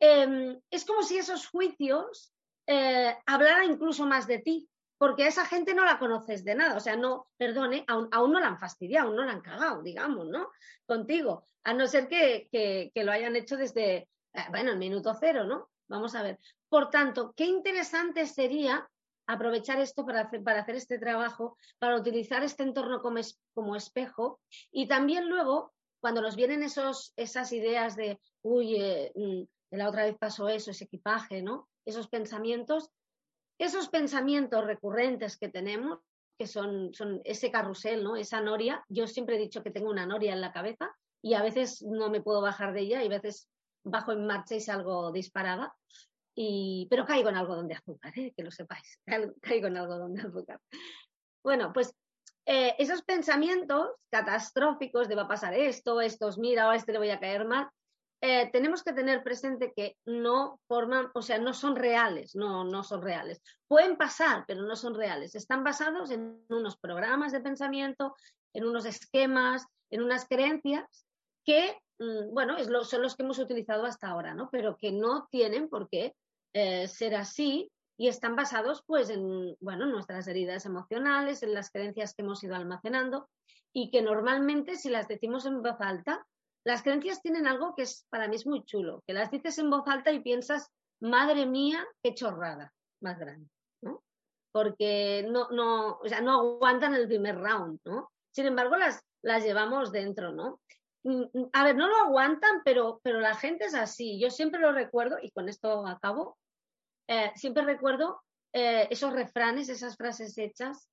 [0.00, 2.32] em, es como si esos juicios
[2.66, 4.68] eh, hablaran incluso más de ti,
[5.02, 8.38] porque a esa gente no la conoces de nada, o sea, no, perdone, aún, no
[8.38, 10.52] la han fastidiado, aún no la han cagado, digamos, ¿no?
[10.86, 15.70] Contigo, a no ser que, lo hayan hecho desde, eh, bueno, el minuto cero, ¿no?
[15.88, 16.38] Vamos a ver.
[16.68, 18.88] Por tanto, qué interesante sería
[19.32, 23.20] aprovechar esto para hacer, para hacer este trabajo, para utilizar este entorno como,
[23.54, 24.40] como espejo
[24.70, 30.04] y también luego, cuando nos vienen esos, esas ideas de, uy, eh, mm, la otra
[30.04, 31.68] vez pasó eso, ese equipaje, ¿no?
[31.84, 32.90] Esos pensamientos,
[33.58, 36.00] esos pensamientos recurrentes que tenemos,
[36.38, 38.16] que son, son ese carrusel, ¿no?
[38.16, 38.84] Esa noria.
[38.88, 42.10] Yo siempre he dicho que tengo una noria en la cabeza y a veces no
[42.10, 43.48] me puedo bajar de ella y a veces
[43.84, 45.74] bajo en marcha y salgo disparada.
[46.34, 48.32] Pero caigo en algodón de azúcar, ¿eh?
[48.36, 48.98] que lo sepáis.
[49.42, 50.60] Caigo en algodón de azúcar.
[51.42, 51.94] Bueno, pues
[52.46, 57.10] eh, esos pensamientos catastróficos de va a pasar esto, estos, mira, a este le voy
[57.10, 57.68] a caer mal,
[58.24, 62.84] eh, tenemos que tener presente que no forman, o sea, no son reales, no, no
[62.84, 63.42] son reales.
[63.66, 65.34] Pueden pasar, pero no son reales.
[65.34, 68.14] Están basados en unos programas de pensamiento,
[68.52, 71.06] en unos esquemas, en unas creencias
[71.44, 74.48] que, mm, bueno, son los que hemos utilizado hasta ahora, ¿no?
[74.50, 76.14] Pero que no tienen por qué
[76.52, 82.14] eh, ser así y están basados, pues, en, bueno, nuestras heridas emocionales, en las creencias
[82.14, 83.28] que hemos ido almacenando
[83.72, 86.26] y que normalmente, si las decimos en voz alta,
[86.64, 89.70] las creencias tienen algo que es para mí es muy chulo, que las dices en
[89.70, 93.48] voz alta y piensas, madre mía, qué chorrada más grande,
[93.82, 94.02] ¿no?
[94.52, 98.10] Porque no, no, o sea, no aguantan el primer round, ¿no?
[98.30, 100.60] Sin embargo, las, las llevamos dentro, ¿no?
[101.04, 104.20] Mm, mm, a ver, no lo aguantan, pero, pero la gente es así.
[104.20, 106.38] Yo siempre lo recuerdo, y con esto acabo,
[107.12, 108.22] eh, siempre recuerdo
[108.54, 110.88] eh, esos refranes, esas frases hechas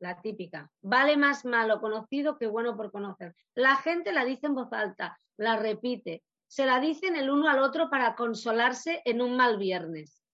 [0.00, 0.68] la típica.
[0.80, 3.36] Vale más malo conocido que bueno por conocer.
[3.54, 7.60] La gente la dice en voz alta, la repite, se la dicen el uno al
[7.60, 10.24] otro para consolarse en un mal viernes.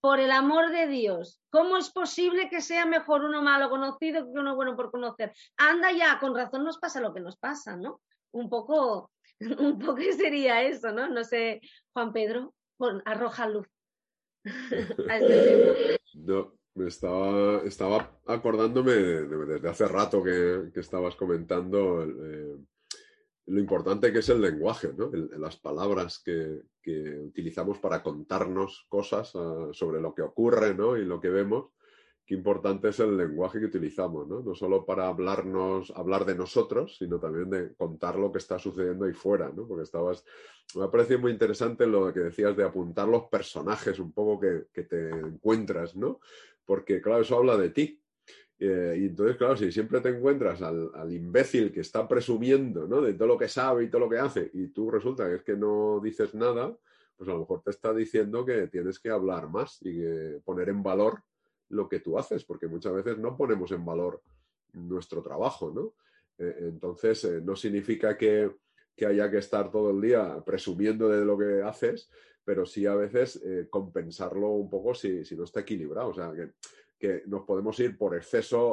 [0.00, 4.40] Por el amor de Dios, ¿cómo es posible que sea mejor uno malo conocido que
[4.40, 5.32] uno bueno por conocer?
[5.56, 8.00] Anda ya, con razón nos pasa lo que nos pasa, ¿no?
[8.32, 11.08] Un poco, un poco sería eso, ¿no?
[11.08, 11.60] No sé,
[11.92, 12.54] Juan Pedro,
[13.04, 13.68] arroja luz
[16.14, 22.56] No, me estaba, estaba acordándome desde hace rato que, estabas comentando eh,
[23.46, 25.10] lo importante que es el lenguaje, ¿no?
[25.38, 26.62] las palabras que,
[27.26, 30.98] utilizamos para contarnos cosas ah, sobre lo que ocurre ¿no?
[30.98, 31.70] y lo que vemos
[32.26, 34.40] qué importante es el lenguaje que utilizamos, ¿no?
[34.40, 39.04] No solo para hablarnos, hablar de nosotros, sino también de contar lo que está sucediendo
[39.04, 39.66] ahí fuera, ¿no?
[39.66, 40.24] Porque estabas,
[40.74, 44.84] me ha parecido muy interesante lo que decías de apuntar los personajes un poco que,
[44.84, 46.20] te encuentras, ¿no?
[46.64, 48.00] Porque, claro, eso habla de ti.
[48.58, 53.02] Eh, y entonces, claro, si siempre te encuentras al, al, imbécil que está presumiendo, ¿no?
[53.02, 55.42] De todo lo que sabe y todo lo que hace, y tú resulta que es
[55.42, 56.74] que no dices nada,
[57.16, 60.70] pues a lo mejor te está diciendo que tienes que hablar más y que poner
[60.70, 61.22] en valor
[61.68, 64.22] lo que tú haces, porque muchas veces no ponemos en valor
[64.72, 65.94] nuestro trabajo, ¿no?
[66.38, 68.50] Eh, entonces, eh, no significa que,
[69.06, 72.10] haya que estar todo el día presumiendo de lo que haces,
[72.44, 76.08] pero sí a veces eh, compensarlo un poco si, no está equilibrado.
[76.08, 76.52] O sea, que,
[76.98, 78.68] que, nos podemos ir por exceso,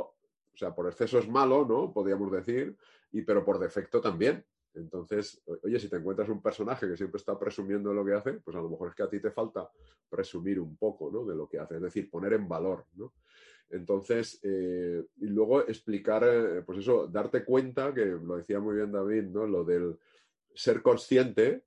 [0.54, 1.94] o sea, por exceso es malo, ¿no?
[1.94, 2.76] Podríamos decir,
[3.12, 4.46] y pero por defecto también.
[4.74, 8.56] Entonces, oye, si te encuentras un personaje que siempre está presumiendo lo que hace, pues
[8.56, 9.70] a lo mejor es que a ti te falta
[10.10, 11.26] presumir un poco, ¿no?
[11.26, 13.14] De lo que hace, es decir, poner en valor, ¿no?
[13.70, 18.92] Entonces, eh, y luego explicar, eh, pues eso, darte cuenta, que lo decía muy bien
[18.92, 19.46] David, ¿no?
[19.46, 19.98] Lo del
[20.54, 21.64] ser consciente,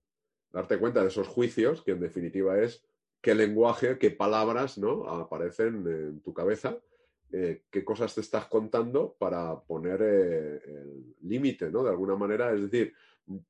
[0.53, 2.85] darte cuenta de esos juicios, que en definitiva es
[3.21, 5.09] qué lenguaje, qué palabras, ¿no?
[5.09, 6.79] Aparecen en tu cabeza
[7.37, 11.83] eh, qué cosas te estás contando para poner eh, el límite, ¿no?
[11.83, 12.94] De alguna manera, es decir,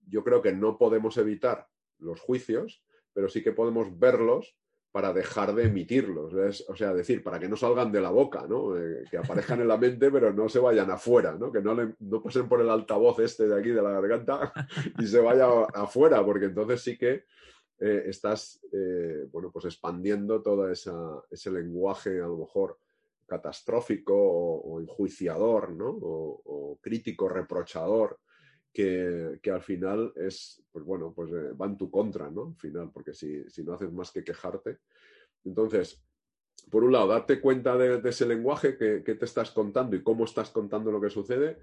[0.08, 1.68] yo creo que no podemos evitar
[1.98, 4.56] los juicios, pero sí que podemos verlos
[4.90, 6.32] para dejar de emitirlos,
[6.66, 8.74] o sea, decir, para que no salgan de la boca, ¿no?
[8.74, 11.52] Eh, que aparezcan en la mente, pero no se vayan afuera, ¿no?
[11.52, 14.50] Que no, pasen por el altavoz este de aquí de la garganta
[14.98, 17.24] y se vaya afuera, porque entonces sí que
[17.78, 18.62] estás,
[19.30, 22.78] bueno, pues expandiendo todo ese lenguaje, a lo mejor,
[23.26, 25.88] catastrófico o, enjuiciador, ¿no?
[25.88, 28.18] O, crítico, reprochador,
[28.72, 32.48] que, al final es, pues bueno, pues eh, va en tu contra, ¿no?
[32.48, 34.78] Al final, porque si, no haces más que quejarte.
[35.44, 36.04] Entonces,
[36.70, 40.50] por un lado, darte cuenta de, ese lenguaje que, te estás contando y cómo estás
[40.50, 41.58] contando lo que sucede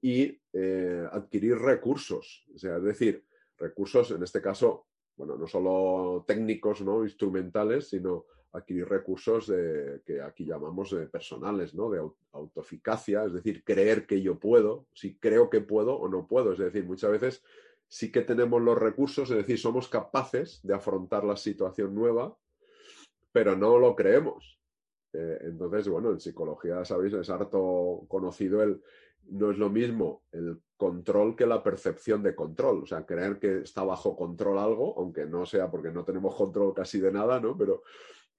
[0.00, 3.24] y eh, adquirir recursos, o sea, es decir,
[3.56, 7.04] recursos, en este caso, bueno, no solo técnicos, ¿no?
[7.04, 11.90] Instrumentales, sino adquirir recursos de, que aquí llamamos personales, ¿no?
[11.90, 12.00] De
[12.32, 16.52] autoeficacia, es decir, creer que yo puedo, si creo que puedo o no puedo.
[16.52, 17.42] Es decir, muchas veces
[17.88, 22.36] sí que tenemos los recursos, es decir, somos capaces de afrontar la situación nueva,
[23.32, 24.58] pero no lo creemos.
[25.14, 28.82] Eh, entonces, bueno, en psicología, sabéis, es harto conocido el,
[29.30, 32.82] no es lo mismo el control que la percepción de control.
[32.82, 36.74] O sea, creer que está bajo control algo, aunque no sea porque no tenemos control
[36.74, 37.56] casi de nada, ¿no?
[37.56, 37.82] Pero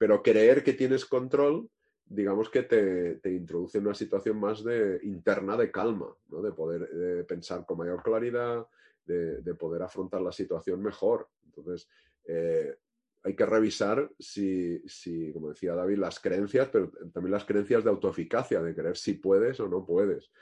[0.03, 1.69] pero creer que tienes control,
[2.03, 6.41] digamos que te, introduce en una situación más de, interna de calma, ¿no?
[6.41, 8.67] de poder pensar con mayor claridad,
[9.05, 11.29] de, poder afrontar la situación mejor.
[11.45, 11.87] Entonces,
[12.25, 12.75] eh,
[13.23, 17.89] hay que revisar si, si, como decía David, las creencias, pero también las creencias de
[17.89, 20.33] autoeficacia, de creer si puedes o no puedes.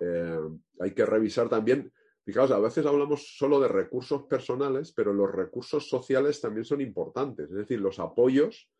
[0.00, 0.40] Eh,
[0.78, 1.92] hay que revisar también,
[2.24, 7.50] fijaos, a veces hablamos solo de recursos personales, pero los recursos sociales también son importantes,
[7.50, 8.70] es decir, los apoyos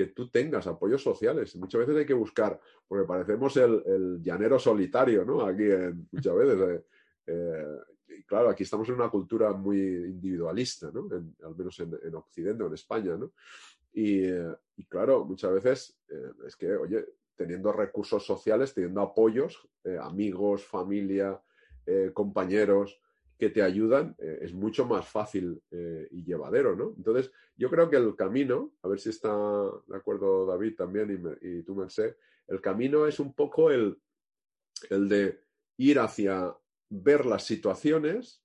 [0.00, 1.54] que tú tengas, apoyos sociales.
[1.56, 2.58] Muchas veces hay que buscar,
[2.88, 5.42] porque parecemos el, llanero solitario, ¿no?
[5.42, 5.64] Aquí
[6.10, 6.84] muchas veces.
[7.26, 7.76] Eh,
[8.08, 11.08] eh, claro, aquí estamos en una cultura muy individualista, ¿no?
[11.44, 13.32] al menos en, Occidente o en España, ¿no?
[13.92, 14.22] Y,
[14.88, 15.98] claro, muchas veces
[16.46, 17.04] es que, oye,
[17.40, 21.40] teniendo recursos sociales, teniendo apoyos, eh, amigos, familia,
[21.86, 23.00] eh, compañeros
[23.40, 25.60] que te ayudan, eh, es mucho más fácil
[26.10, 26.94] y llevadero, ¿no?
[26.96, 29.34] Entonces, yo creo que el camino, a ver si está
[29.88, 32.14] de acuerdo David también y, y tú, Merced,
[32.46, 33.98] el camino es un poco el,
[34.90, 35.40] el de
[35.78, 36.54] ir hacia
[36.90, 38.44] ver las situaciones,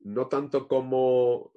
[0.00, 1.52] no tanto como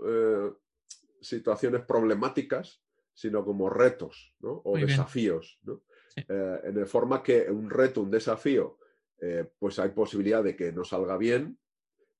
[1.21, 4.61] situaciones problemáticas, sino como retos ¿no?
[4.65, 5.59] o desafíos.
[5.63, 5.81] ¿no?
[6.15, 8.77] Eh, en de forma que un reto, un desafío,
[9.19, 11.57] eh, pues hay posibilidad de que no salga bien,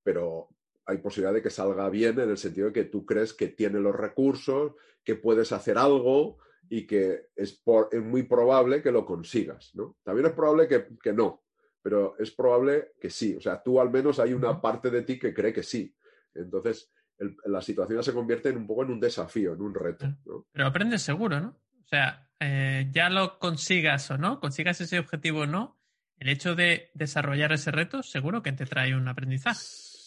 [0.04, 0.50] pero
[0.86, 3.80] hay posibilidad de que salga bien en el sentido de que tú crees que tiene
[3.80, 6.38] los recursos, que puedes hacer algo
[6.70, 7.62] y que es,
[8.04, 9.72] muy probable que lo consigas.
[9.76, 9.98] ¿no?
[10.04, 11.44] También es probable que, no,
[11.82, 13.36] pero es probable que sí.
[13.36, 15.96] O sea, tú al menos hay una parte de ti que cree que sí.
[16.34, 16.92] Entonces,
[17.46, 20.08] la situación se convierte en un poco en un desafío, en un reto.
[20.52, 21.60] Pero aprendes seguro, ¿no?
[21.84, 25.78] O sea, eh, ya lo consigas o no, consigas ese objetivo o no,
[26.18, 29.60] el hecho de desarrollar ese reto seguro que te trae un aprendizaje.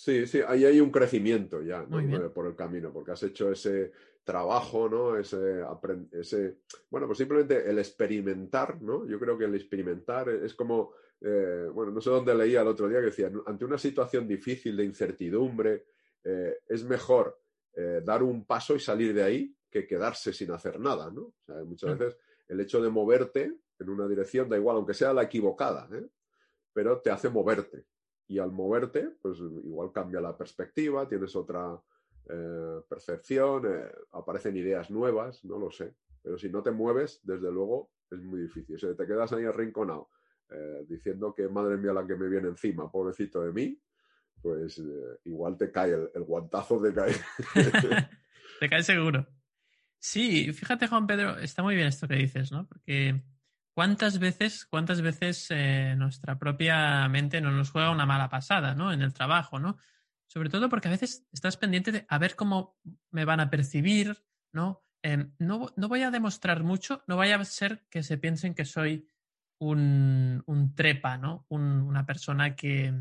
[0.07, 1.85] Sí, sí, ahí hay un crecimiento ya
[2.33, 3.91] por el camino, porque has hecho ese
[4.23, 5.17] trabajo, ¿no?
[5.19, 5.65] Ese,
[6.13, 9.05] ese, bueno, pues simplemente el experimentar, ¿no?
[9.05, 12.89] Yo creo que el experimentar es como, eh, bueno, no sé dónde leía el otro
[12.89, 15.87] día que decía, ante una situación difícil de incertidumbre,
[16.23, 17.41] eh, es mejor
[18.05, 21.23] dar un paso y salir de ahí que quedarse sin hacer nada, ¿no?
[21.23, 22.17] O sea, muchas veces
[22.47, 26.07] el hecho de moverte en una dirección, da igual, aunque sea la equivocada, ¿eh?
[26.73, 27.87] pero te hace moverte.
[28.29, 31.81] Y al moverte, pues igual cambia la perspectiva, tienes otra
[32.29, 35.95] eh, percepción, eh, aparecen ideas nuevas, no lo sé.
[36.23, 38.79] Pero si no te mueves, desde luego, es muy difícil.
[38.79, 40.11] Si te quedas ahí arrinconado
[40.87, 43.83] diciendo que madre mía la que me viene encima, pobrecito de mí,
[44.41, 44.81] pues
[45.25, 47.17] igual te cae el, el guantazo de caer.
[48.61, 49.27] te cae seguro.
[49.99, 52.65] Sí, fíjate, Juan Pedro, está muy bien esto que dices, ¿no?
[52.69, 53.25] Porque
[53.77, 58.91] cuántas veces, cuántas veces eh, nuestra propia mente no nos juega una mala pasada, ¿no?
[58.91, 59.77] En el trabajo, ¿no?
[60.29, 62.79] Sobre todo porque a veces estás pendiente de a ver cómo
[63.11, 64.83] me van a percibir, ¿no?
[65.03, 68.65] Em, no, no, voy a demostrar mucho, no vaya a ser que se piensen que
[68.65, 69.07] soy
[69.59, 71.45] un, un trepa, ¿no?
[71.51, 72.95] una persona que,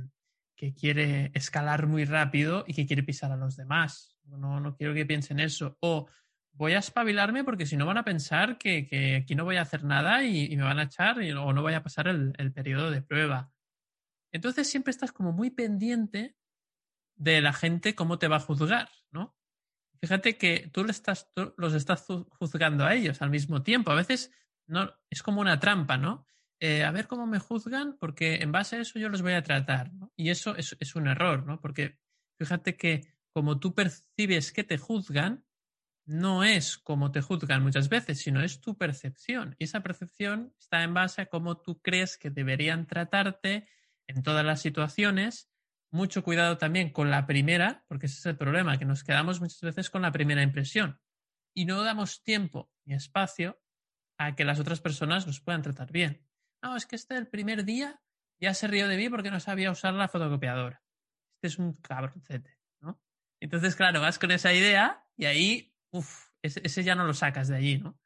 [0.58, 4.18] que, quiere escalar muy rápido y que quiere pisar a los demás.
[4.26, 5.78] No, no quiero que piensen eso.
[5.80, 6.08] O
[6.56, 9.84] voy a espabilarme porque si no van a pensar que, aquí no voy a hacer
[9.84, 13.52] nada y, me van a echar o no voy a pasar el, periodo de prueba.
[14.32, 16.36] Entonces siempre estás como muy pendiente
[17.16, 19.38] de la gente cómo te va a juzgar, ¿no?
[20.02, 23.92] Fíjate que tú, los estás juzgando a ellos al mismo tiempo.
[23.92, 24.32] A veces
[24.68, 26.28] no, es como una trampa, ¿no?
[26.60, 29.44] Eh, a ver cómo me juzgan porque en base a eso yo los voy a
[29.44, 29.94] tratar.
[29.94, 30.12] ¿no?
[30.16, 31.60] Y eso es, es un error, ¿no?
[31.60, 31.98] Porque
[32.38, 35.46] fíjate que como tú percibes que te juzgan,
[36.06, 39.56] no es como te juzgan muchas veces, sino es tu percepción.
[39.58, 43.68] Y esa percepción está en base a cómo tú crees que deberían tratarte
[44.08, 45.50] en todas las situaciones.
[45.92, 49.62] Mucho cuidado también con la primera, porque ese es el problema, que nos quedamos muchas
[49.62, 51.00] veces con la primera impresión
[51.56, 53.60] y no damos tiempo ni espacio
[54.18, 56.24] a que las otras personas nos puedan tratar bien.
[56.62, 58.02] No, es que este el primer día
[58.40, 60.84] ya se rió de mí porque no sabía usar la fotocopiadora.
[61.36, 63.02] Este es un cabroncete, ¿no?
[63.40, 67.56] Entonces, claro, vas con esa idea y ahí Uf, ese, ya no lo sacas de
[67.56, 67.98] allí, ¿no?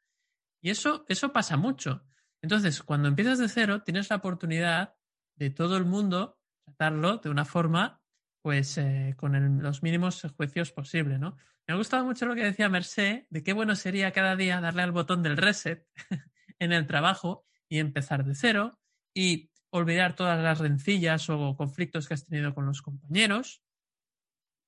[0.62, 2.06] Y eso, eso pasa mucho.
[2.40, 4.94] Entonces, cuando empiezas de cero, tienes la oportunidad
[5.34, 8.00] de todo el mundo tratarlo de una forma,
[8.42, 11.36] pues, eh, con los mínimos juicios posibles, ¿no?
[11.66, 14.82] Me ha gustado mucho lo que decía Mercé, de qué bueno sería cada día darle
[14.82, 15.84] al botón del reset
[16.60, 18.78] en el trabajo y empezar de cero
[19.12, 23.64] y olvidar todas las rencillas o conflictos que has tenido con los compañeros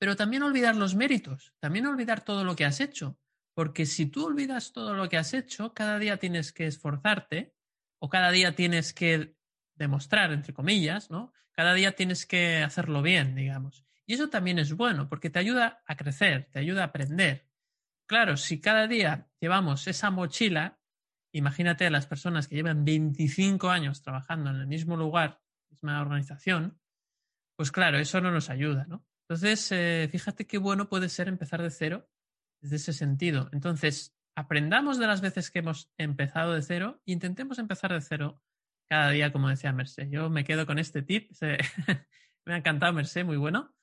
[0.02, 3.20] pero también olvidar los méritos, también olvidar todo lo que has hecho,
[3.54, 7.54] porque si tú olvidas todo lo que has hecho, cada día tienes que esforzarte
[8.00, 9.36] o cada día tienes que
[9.76, 11.32] demostrar, entre comillas, ¿no?
[11.52, 13.86] Cada día tienes que hacerlo bien, digamos.
[14.04, 17.48] Y eso también es bueno, porque te ayuda a crecer, te ayuda a aprender.
[18.06, 20.80] Claro, si cada día llevamos esa mochila,
[21.30, 25.40] imagínate a las personas que llevan 25 años trabajando en el mismo lugar,
[25.70, 26.80] misma organización,
[27.54, 29.06] pues claro, eso no nos ayuda, ¿no?
[29.32, 32.06] Entonces, eh, fíjate qué bueno puede ser empezar de cero
[32.60, 33.48] desde ese sentido.
[33.52, 38.42] Entonces, aprendamos de las veces que hemos empezado de cero e intentemos empezar de cero
[38.90, 40.10] cada día, como decía Merced.
[40.10, 41.30] Yo me quedo con este tip.
[42.44, 43.74] me ha encantado, Merced, muy bueno.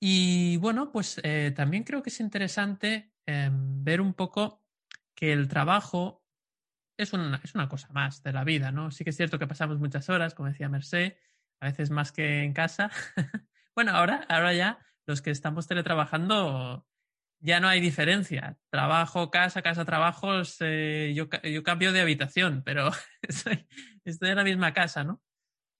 [0.00, 4.64] Y bueno, pues eh, también creo que es interesante em, ver un poco
[5.14, 6.24] que el trabajo
[6.96, 8.90] es una, es una cosa más de la vida, ¿no?
[8.90, 11.14] Sí que es cierto que pasamos muchas horas, como decía Merced,
[11.60, 12.90] a veces más que en casa.
[13.74, 16.86] bueno, ahora, ahora ya los que estamos teletrabajando
[17.42, 18.56] ya no hay diferencia.
[18.70, 22.90] Trabajo, casa, casa, trabajo, yo, yo, cambio de habitación, pero
[23.22, 23.66] estoy,
[24.04, 25.20] en la misma casa, ¿no?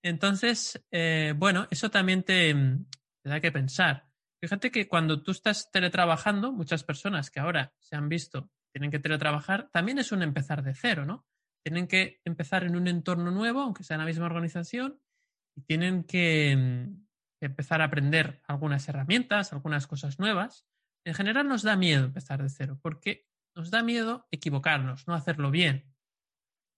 [0.03, 4.05] Entonces, eh, bueno, eso también te, te, da que pensar.
[4.41, 8.99] Fíjate que cuando tú estás teletrabajando, muchas personas que ahora se han visto tienen que
[8.99, 11.25] teletrabajar, también es un empezar de cero, ¿no?
[11.63, 14.99] Tienen que empezar en un entorno nuevo, aunque sea en la misma organización,
[15.55, 16.89] y tienen que
[17.45, 20.65] empezar a aprender algunas herramientas, algunas cosas nuevas
[21.05, 25.51] en general nos da miedo empezar de cero, porque nos da miedo equivocarnos, no hacerlo
[25.51, 25.93] bien.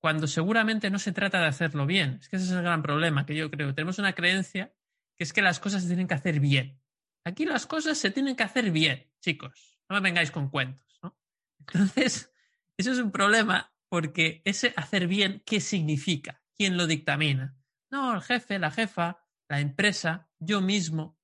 [0.02, 2.18] Cuando seguramente no se trata de hacerlo bien.
[2.20, 3.74] Es que ese es el gran problema que yo creo.
[3.74, 4.74] Tenemos una creencia
[5.18, 6.82] que es que las cosas se tienen que hacer bien.
[7.24, 9.80] Aquí las cosas se tienen que hacer bien, chicos.
[9.90, 11.18] No me vengáis con cuentos, ¿no?
[11.60, 12.32] Entonces,
[12.78, 16.44] eso es un problema porque ese hacer bien, ¿qué significa?
[16.56, 17.58] ¿Quién lo dictamina?
[17.90, 21.18] No, el jefe, la jefa, la empresa, yo mismo.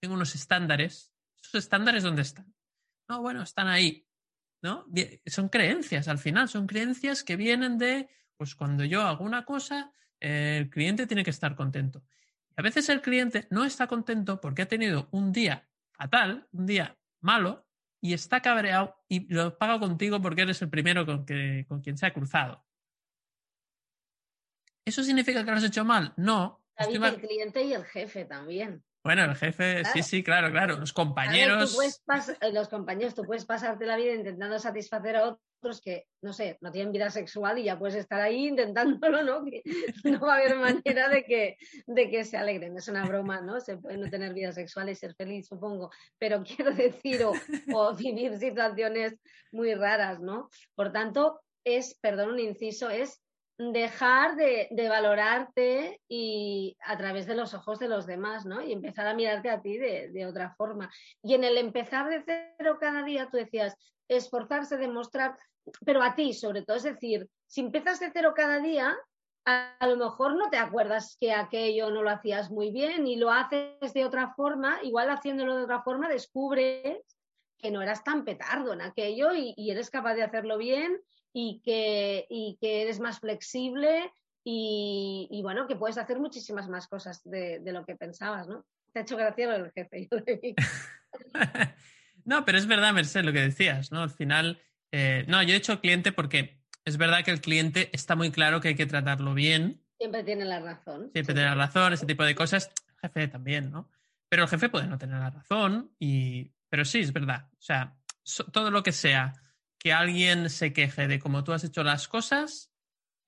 [0.00, 2.54] Tengo unos estándares ¿Esos estándares dónde están?
[3.08, 4.06] No, bueno, están ahí.
[4.62, 4.86] ¿no?
[5.26, 9.92] Son creencias, al final, son creencias que vienen de, pues cuando yo hago una cosa,
[10.20, 12.02] el cliente tiene que estar contento.
[12.48, 16.64] Y a veces el cliente no está contento porque ha tenido un día fatal, un
[16.64, 17.68] día malo,
[18.00, 21.98] y está cabreado y lo paga contigo porque eres el primero con, que, con quien
[21.98, 22.64] se ha cruzado.
[24.86, 26.14] ¿Eso significa que lo has hecho mal?
[26.16, 26.63] No.
[26.76, 28.82] El cliente y el jefe también.
[29.04, 30.78] Bueno, el jefe, sí, sí, claro, claro.
[30.78, 31.78] Los compañeros.
[32.40, 36.56] Eh, los compañeros, tú puedes pasarte la vida intentando satisfacer a otros que, no sé,
[36.62, 39.44] no tienen vida sexual y ya puedes estar ahí intentándolo, ¿no?
[39.44, 39.62] Que
[40.04, 42.78] no va a haber manera de que, de que se alegren.
[42.78, 43.60] Es una broma, ¿no?
[43.60, 45.90] Se puede no tener vida sexual y ser feliz, supongo.
[46.18, 47.34] Pero quiero decir, o,
[47.74, 49.16] o vivir situaciones
[49.52, 50.48] muy raras, ¿no?
[50.74, 53.20] Por tanto, es, perdón, un inciso, es
[53.58, 58.62] dejar de, valorarte y a través de los ojos de los demás, ¿no?
[58.62, 60.90] Y empezar a mirarte a ti de, otra forma.
[61.22, 62.22] Y en el empezar de
[62.58, 63.76] cero cada día, tú decías,
[64.08, 65.36] esforzarse, demostrar,
[65.84, 68.96] pero a ti sobre todo, es decir, si empiezas de cero cada día,
[69.46, 73.30] a, lo mejor no te acuerdas que aquello no lo hacías muy bien y lo
[73.30, 76.98] haces de otra forma, igual haciéndolo de otra forma descubres
[77.58, 81.00] que no eras tan petardo en aquello y eres capaz de hacerlo bien
[81.36, 84.12] y que, y que eres más flexible
[84.46, 88.64] y, bueno, que puedes hacer muchísimas más cosas de, lo que pensabas, ¿no?
[88.92, 90.08] Te ha hecho gracia el jefe.
[92.24, 94.02] no, pero es verdad, Merced, lo que decías, ¿no?
[94.02, 94.62] Al final,
[94.92, 98.60] eh, no, yo he hecho cliente porque es verdad que el cliente está muy claro
[98.60, 99.82] que hay que tratarlo bien.
[99.98, 101.10] Siempre tiene la razón.
[101.12, 102.70] Siempre tiene la razón, ese tipo de cosas.
[102.88, 103.90] El jefe también, ¿no?
[104.28, 106.52] Pero el jefe puede no tener la razón, y...
[106.68, 107.48] pero sí, es verdad.
[107.52, 107.96] O sea,
[108.52, 109.32] todo lo que sea
[109.84, 112.72] que alguien se queje de cómo tú has hecho las cosas,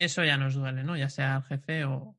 [0.01, 0.97] eso ya nos duele, ¿no?
[0.97, 2.19] Ya sea el jefe o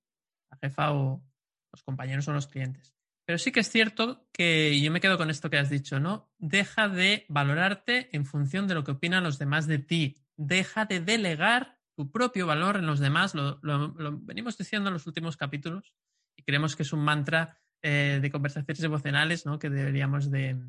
[0.51, 1.25] la jefa o
[1.71, 2.93] los compañeros o los clientes.
[3.25, 6.31] Pero sí que es cierto que yo me quedo con esto que has dicho, ¿no?
[6.37, 10.17] Deja de valorarte en función de lo que opinan los demás de ti.
[10.35, 13.33] Deja de delegar tu propio valor en los demás.
[13.33, 13.59] Lo,
[14.21, 15.95] venimos diciendo en los últimos capítulos
[16.35, 19.57] y creemos que es un mantra eh, de conversaciones emocionales, ¿no?
[19.57, 20.63] Que deberíamos de,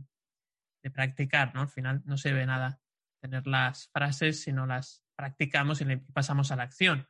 [0.83, 1.61] de practicar, ¿no?
[1.61, 2.81] Al final no se ve nada
[3.21, 7.09] tener las frases, sino las practicamos y pasamos a la acción.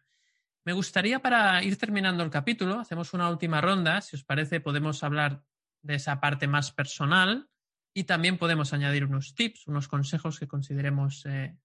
[0.65, 5.03] Me gustaría para ir terminando el capítulo, hacemos una última ronda, si os parece podemos
[5.03, 5.43] hablar
[5.83, 7.49] de esa parte más personal
[7.95, 11.57] y también podemos añadir unos tips, unos consejos que consideremos eh,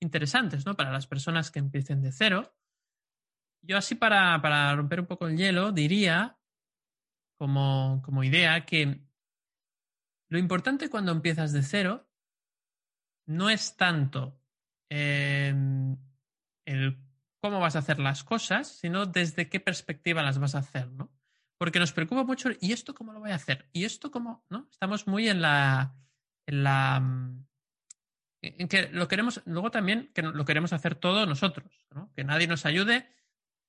[0.00, 0.76] interesantes ¿no?
[0.76, 2.54] para las personas que empiecen de cero.
[3.62, 6.38] Yo así para, para romper un poco el hielo diría
[7.38, 9.02] como, como idea que
[10.28, 12.09] lo importante cuando empiezas de cero
[13.30, 14.36] no es tanto
[14.90, 15.96] em,
[16.66, 16.98] el
[17.40, 21.12] cómo vas a hacer las cosas, sino desde qué perspectiva las vas a hacer, ¿no?
[21.56, 23.68] Porque nos preocupa mucho, ¿y esto cómo lo voy a hacer?
[23.72, 24.44] ¿Y esto cómo?
[24.50, 24.66] ¿No?
[24.70, 25.94] Estamos muy en la.
[26.46, 27.00] en la.
[27.00, 27.46] Mm,
[28.42, 32.10] en que lo queremos, luego también que lo queremos hacer todo nosotros, ¿no?
[32.14, 33.14] Que nadie nos ayude.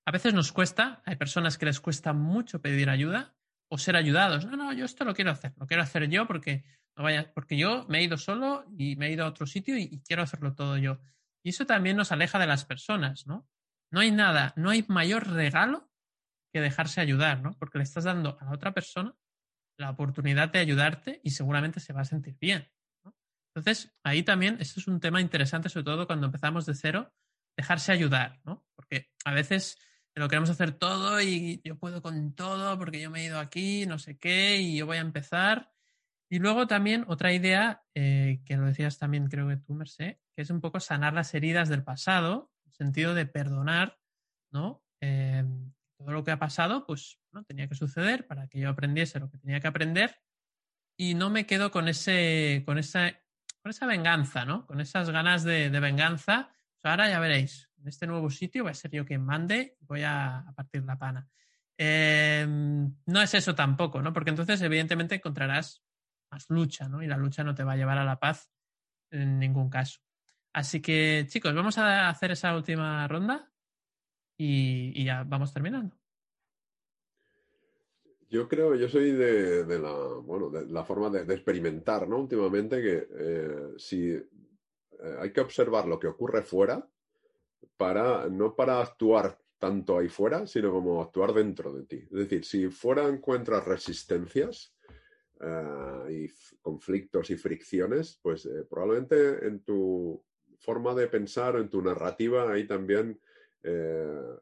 [0.06, 3.36] A veces nos cuesta, hay personas que les cuesta mucho pedir ayuda
[3.70, 4.46] o ser ayudados.
[4.46, 6.64] No, no, yo esto lo quiero hacer, lo quiero hacer yo porque
[7.02, 10.02] no porque yo me he ido solo y me he ido a otro sitio y,
[10.02, 11.00] quiero hacerlo todo yo.
[11.44, 13.48] Y eso también nos aleja de las personas, ¿no?
[13.92, 15.92] No hay nada, no hay mayor regalo
[16.54, 17.58] que dejarse ayudar, ¿no?
[17.58, 19.16] Porque le estás dando a la otra persona
[19.78, 22.70] la oportunidad de ayudarte y seguramente se va a sentir bien.
[23.54, 27.14] Entonces, ahí también, esto es un tema interesante, sobre todo cuando empezamos de cero,
[27.58, 28.66] dejarse ayudar, ¿no?
[28.76, 29.78] Porque a veces
[30.16, 33.86] lo queremos hacer todo y yo puedo con todo porque yo me he ido aquí,
[33.86, 35.71] no sé qué, y yo voy a empezar.
[36.32, 40.42] Y luego también otra idea, eh, que lo decías también creo que tú, Merced, que
[40.42, 44.00] es un poco sanar las heridas del pasado, en el sentido de perdonar,
[44.50, 44.82] ¿no?
[45.02, 45.44] Eh,
[45.98, 49.30] todo lo que ha pasado, pues no tenía que suceder para que yo aprendiese lo
[49.30, 50.22] que tenía que aprender
[50.96, 53.12] y no me quedo con ese, con esa,
[53.62, 54.66] con esa venganza, ¿no?
[54.66, 56.50] Con esas ganas de, venganza.
[56.82, 60.04] ahora ya veréis, en este nuevo sitio voy a ser yo quien mande y voy
[60.04, 61.28] a, partir la pana.
[61.78, 64.14] Em, no es eso tampoco, ¿no?
[64.14, 65.84] Porque entonces, evidentemente, encontrarás
[66.32, 67.04] más lucha, ¿no?
[67.04, 68.50] Y la lucha no te va a llevar a la paz
[69.12, 70.00] en ningún caso.
[70.54, 73.52] Así que, chicos, vamos a hacer esa última ronda
[74.38, 75.96] y, ya vamos terminando.
[78.30, 82.18] Yo creo, yo soy de, la, bueno, de la forma de, experimentar, ¿no?
[82.18, 84.26] Últimamente que eh, si eh,
[85.20, 86.88] hay que observar lo que ocurre fuera
[87.76, 91.98] para, no para actuar tanto ahí fuera, sino como actuar dentro de ti.
[91.98, 94.74] Es decir, si fuera encuentras resistencias
[95.42, 100.24] eh, y conflictos y fricciones, pues probablemente en tu
[100.60, 103.20] forma de pensar, en tu narrativa, hay también
[103.64, 104.38] eh,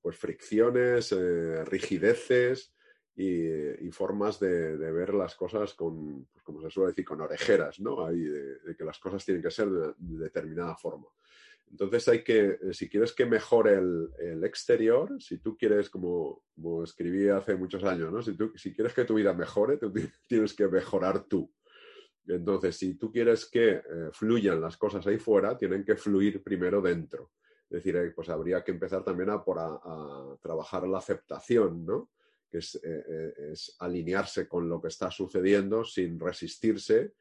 [0.00, 2.74] pues fricciones, eh, rigideces
[3.16, 8.06] y, formas de, ver las cosas con, pues como se suele decir, con orejeras, ¿no?
[8.06, 11.08] Hay de, que las cosas tienen que ser de, determinada forma.
[11.70, 16.42] Entonces hay que, eh, si quieres que mejore el, exterior, si tú quieres, como,
[16.82, 18.22] escribí hace muchos años, ¿no?
[18.22, 19.78] Si, tú, si quieres que tu vida mejore,
[20.26, 21.52] tienes que mejorar tú.
[22.26, 23.80] Entonces, si tú quieres que
[24.12, 27.30] fluyan las cosas ahí fuera, tienen que fluir primero dentro.
[27.70, 32.10] Es decir, eh, pues habría que empezar también a, por a, trabajar la aceptación, ¿no?
[32.50, 37.12] que eh, eh, es, alinearse con lo que está sucediendo sin resistirse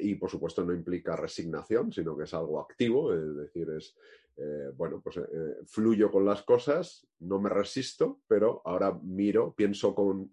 [0.00, 3.96] y, por supuesto, no implica resignación, sino que es algo activo, es decir, es,
[4.76, 5.20] bueno, pues
[5.66, 10.30] fluyo con las cosas, no me resisto, pero ahora miro, pienso con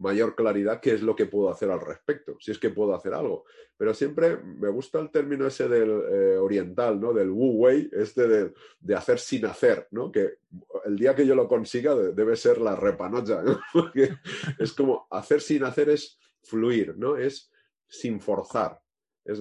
[0.00, 3.12] mayor claridad qué es lo que puedo hacer al respecto, si es que puedo hacer
[3.12, 3.44] algo.
[3.76, 7.12] Pero siempre me gusta el término ese del eh, oriental, ¿no?
[7.12, 10.10] Del Wu Wei, este de, de, hacer sin hacer, ¿no?
[10.10, 10.38] Que
[10.86, 13.60] el día que yo lo consiga debe ser la repanocha, ¿no?
[13.72, 14.10] Porque
[14.58, 17.16] es como hacer sin hacer es fluir, ¿no?
[17.16, 17.50] Es
[17.90, 18.80] sin forzar.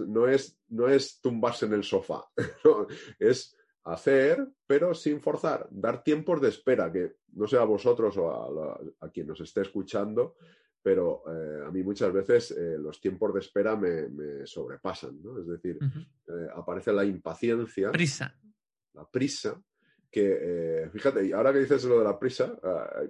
[0.08, 2.26] no, es, no es tumbarse en el sofá,
[3.20, 8.30] es hacer, pero sin forzar, dar tiempos de espera, que no sea a vosotros o
[9.00, 10.36] a, quien nos esté escuchando,
[10.82, 15.40] pero eh, a mí muchas veces eh, los tiempos de espera me, sobrepasan, ¿no?
[15.40, 15.78] Es decir,
[16.28, 17.92] eh, aparece la impaciencia.
[17.92, 18.36] Prisa.
[18.94, 19.62] La prisa,
[20.12, 22.60] que, fíjate, y ahora que dices lo de la prisa,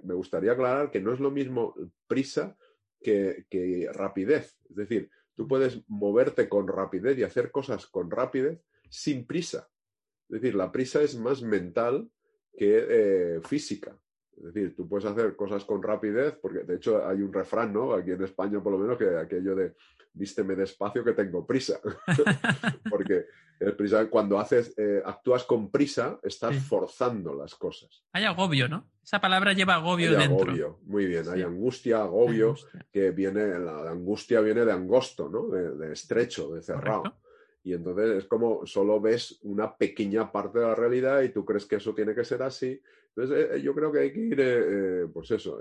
[0.02, 1.74] me gustaría aclarar que no es lo mismo
[2.06, 2.54] prisa
[3.00, 4.58] que, que rapidez.
[4.68, 5.10] Es decir,
[5.40, 8.60] tú puedes moverte con rapidez y hacer cosas con rapidez
[8.90, 9.70] sin prisa.
[10.28, 12.10] Es decir, la prisa es más mental
[12.52, 13.98] que eh, física.
[14.40, 17.92] Es decir, tú puedes hacer cosas con rapidez, porque de hecho hay un refrán, ¿no?
[17.92, 19.74] Aquí en España por lo menos, que aquello de
[20.12, 21.78] vísteme despacio que tengo prisa.
[22.90, 23.26] porque
[23.76, 28.04] prisa, cuando haces, eh, actúas con prisa, estás forzando las cosas.
[28.12, 28.88] Hay agobio, ¿no?
[29.04, 31.28] Esa palabra lleva agobio hay Agobio, muy bien.
[31.28, 32.54] Hay angustia, agobio,
[32.90, 35.48] que viene, la angustia viene de angosto, ¿no?
[35.48, 37.02] De, estrecho, de cerrado.
[37.62, 41.66] Y entonces es como solo ves una pequeña parte de la realidad y tú crees
[41.66, 42.80] que eso tiene que ser así.
[43.14, 45.58] Entonces eh, eh, yo creo que hay que ir, eh, pues eso,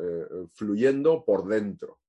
[0.54, 2.00] fluyendo por dentro,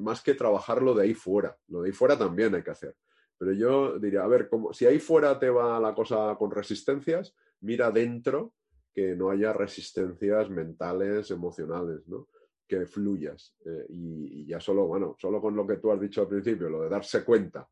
[0.00, 1.56] más que trabajarlo de ahí fuera.
[1.68, 2.94] Lo de ahí fuera también hay que hacer.
[3.38, 7.34] Pero yo diría, a ver, como, si ahí fuera te va la cosa con resistencias,
[7.60, 8.54] mira dentro
[8.94, 12.28] que no haya resistencias mentales, emocionales, ¿no?
[12.66, 13.56] Que fluyas.
[13.88, 16.82] y, y ya solo, bueno, solo con lo que tú has dicho al principio, lo
[16.82, 17.68] de darse cuenta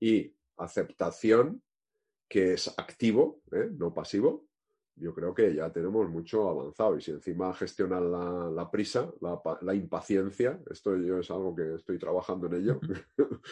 [0.00, 1.62] y aceptación,
[2.28, 3.68] que es activo, ¿eh?
[3.70, 4.48] no pasivo,
[5.00, 6.96] yo creo que ya tenemos mucho avanzado.
[6.96, 8.10] Y si encima gestionan
[8.54, 9.10] la, prisa,
[9.62, 12.80] la, impaciencia, esto yo es algo que estoy trabajando en ello,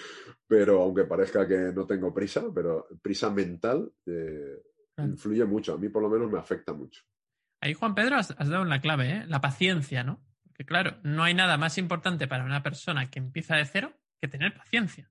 [0.47, 4.63] pero aunque parezca que no tengo prisa, pero prisa mental eh,
[4.99, 5.75] influye mucho.
[5.75, 7.03] A mí por lo menos me afecta mucho.
[7.61, 9.25] Ahí, Juan Pedro, has, dado una clave, ¿eh?
[9.27, 10.21] la paciencia, ¿no?
[10.43, 14.29] Porque claro, no hay nada más importante para una persona que empieza de cero que
[14.29, 15.11] tener paciencia.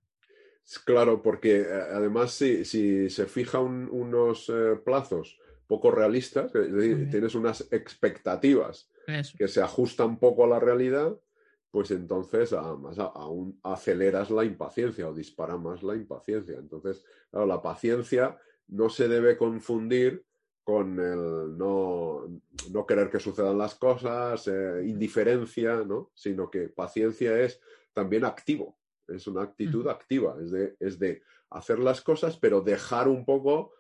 [0.84, 7.68] Claro, porque eh, además si, si se fijan unos eh, plazos poco realistas, tienes unas
[7.72, 8.90] expectativas
[9.38, 11.16] que se ajustan poco a la realidad,
[11.72, 16.58] pues entonces además aún aceleras la impaciencia o dispara más la impaciencia.
[16.58, 18.38] Entonces, claro, la paciencia
[18.68, 20.24] no se debe confundir
[20.64, 22.28] con el no,
[22.72, 26.12] no querer que sucedan las cosas, eh, indiferencia, ¿no?
[26.14, 27.60] Sino que paciencia es
[27.94, 28.78] también activo
[29.08, 33.74] es una actitud activa, es de, es de hacer las cosas, pero dejar un poco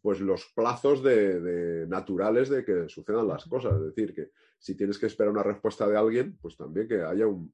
[0.00, 3.74] pues los plazos de, naturales de que sucedan las cosas.
[3.74, 7.26] Es decir, que si tienes que esperar una respuesta de alguien, pues también que haya
[7.26, 7.52] un,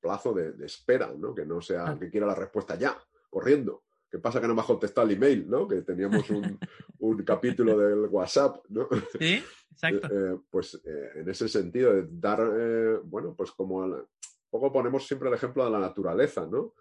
[0.00, 1.34] plazo de, espera, ¿no?
[1.34, 2.96] Que no sea que quiera la respuesta ya,
[3.28, 3.82] corriendo.
[4.10, 5.68] ¿Qué pasa que no me ha contestado el email, ¿no?
[5.68, 8.88] Que teníamos un, capítulo del WhatsApp, ¿no?
[9.18, 10.08] Sí, exacto.
[10.10, 14.06] Eh, pues eh, en ese sentido, de dar, eh, bueno, pues como un
[14.50, 16.74] poco ponemos siempre el ejemplo de la naturaleza, ¿no?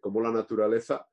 [0.00, 1.06] como la naturaleza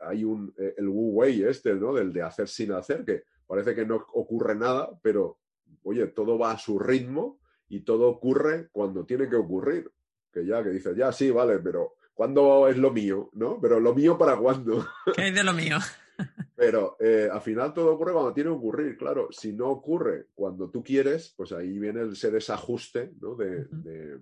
[0.00, 1.94] hay un, el Wu Wei este, ¿no?
[1.94, 5.38] Del de hacer sin hacer, que parece que no ocurre nada, pero,
[5.82, 9.90] oye, todo va a su ritmo y todo ocurre cuando tiene que ocurrir.
[10.30, 13.28] Que ya, que dices, ya, sí, vale, pero ¿Cuándo es lo mío?
[13.34, 13.60] ¿No?
[13.60, 14.86] Pero lo mío para cuándo.
[15.14, 15.76] ¿Qué hay de lo mío?
[16.56, 19.28] Pero eh, al final todo ocurre cuando tiene que ocurrir, claro.
[19.30, 23.34] Si no ocurre cuando tú quieres, pues ahí viene ese desajuste ¿no?
[23.34, 24.18] de, de,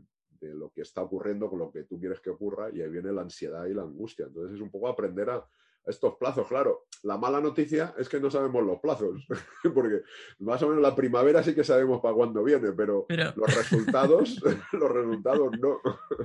[0.53, 3.23] lo que está ocurriendo con lo que tú quieres que ocurra y ahí viene la
[3.23, 4.27] ansiedad y la angustia.
[4.27, 5.47] Entonces es un poco aprender a,
[5.87, 6.47] estos plazos.
[6.49, 9.27] Claro, la mala noticia es que no sabemos los plazos,
[9.75, 10.03] porque
[10.39, 13.33] más o menos la primavera sí que sabemos para cuándo viene, pero, pero...
[13.37, 14.43] los resultados,
[14.73, 15.81] los resultados no.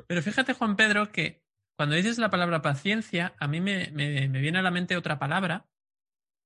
[0.07, 1.43] Pero fíjate, Juan Pedro, que
[1.76, 5.70] cuando dices la palabra paciencia, a mí me, viene a la mente otra palabra,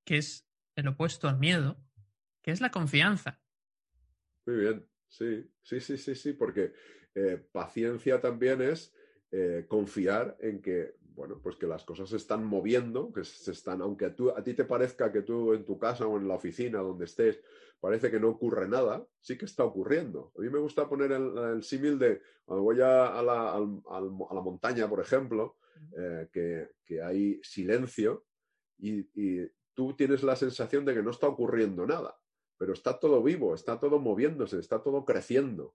[0.04, 0.46] que es
[0.76, 1.76] el opuesto al miedo,
[2.42, 3.40] que es la confianza.
[4.46, 6.72] Muy bien, sí, sí, sí, sí, sí, porque
[7.14, 8.94] eh, paciencia también es
[9.30, 13.82] eh, confiar en que, bueno, pues que las cosas se están moviendo, que se están,
[13.82, 16.78] aunque tú, a ti te parezca que tú en tu casa o en la oficina
[16.78, 17.40] donde estés
[17.84, 20.32] parece que no ocurre nada, sí que está ocurriendo.
[20.38, 25.58] A mí me gusta poner el, símil de cuando voy a, la, montaña, por ejemplo,
[25.94, 28.24] eh, que, hay silencio
[28.78, 29.04] y,
[29.74, 32.16] tú tienes la sensación de que no está ocurriendo nada,
[32.56, 35.74] pero está todo vivo, está todo moviéndose, está todo creciendo.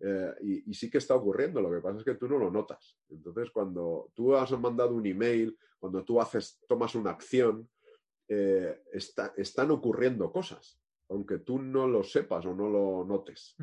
[0.00, 2.98] Eh, y, sí que está ocurriendo, lo que pasa es que tú no lo notas.
[3.08, 7.68] Entonces, cuando tú has mandado un email, cuando tú haces, tomas una acción,
[8.28, 10.78] eh, están ocurriendo cosas
[11.08, 13.56] aunque tú no lo sepas o no lo notes.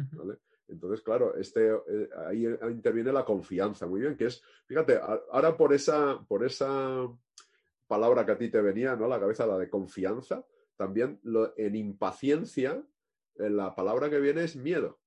[0.68, 5.00] Entonces, claro, este, eh, ahí interviene la confianza, muy bien, que es, fíjate,
[5.32, 7.08] ahora por esa, por esa
[7.88, 9.08] palabra que a ti te venía, ¿no?
[9.08, 10.44] La cabeza, la de confianza,
[10.78, 11.20] también
[11.58, 12.84] en impaciencia,
[13.38, 15.00] eh, la palabra que viene es miedo.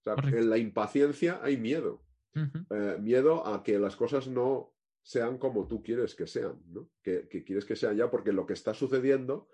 [0.00, 2.02] O sea, en la impaciencia hay miedo.
[2.34, 6.88] Eh, miedo a que las cosas no sean como tú quieres que sean, ¿no?
[7.02, 9.48] que, quieres que sean ya, porque lo que está sucediendo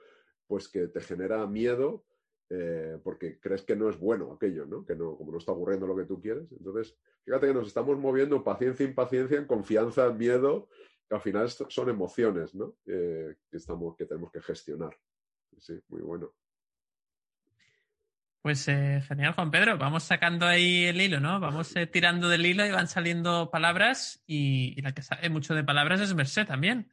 [0.46, 2.04] pues que te genera miedo
[2.48, 4.84] eh, porque crees que no es bueno aquello, ¿no?
[4.86, 6.50] Que no, como no está ocurriendo lo que tú quieres.
[6.52, 10.68] Entonces, fíjate que nos estamos moviendo paciencia, impaciencia, en confianza, en miedo,
[11.11, 12.74] al final son emociones, ¿no?
[12.84, 14.96] que, estamos, que tenemos que gestionar.
[15.59, 16.32] Sí, muy bueno.
[18.42, 19.76] Pues eh, genial, Juan Pedro.
[19.76, 21.40] Vamos sacando ahí el hilo, ¿no?
[21.40, 25.64] Vamos eh, tirando del hilo y van saliendo palabras y, la que sabe mucho de
[25.64, 26.88] palabras es Merced también.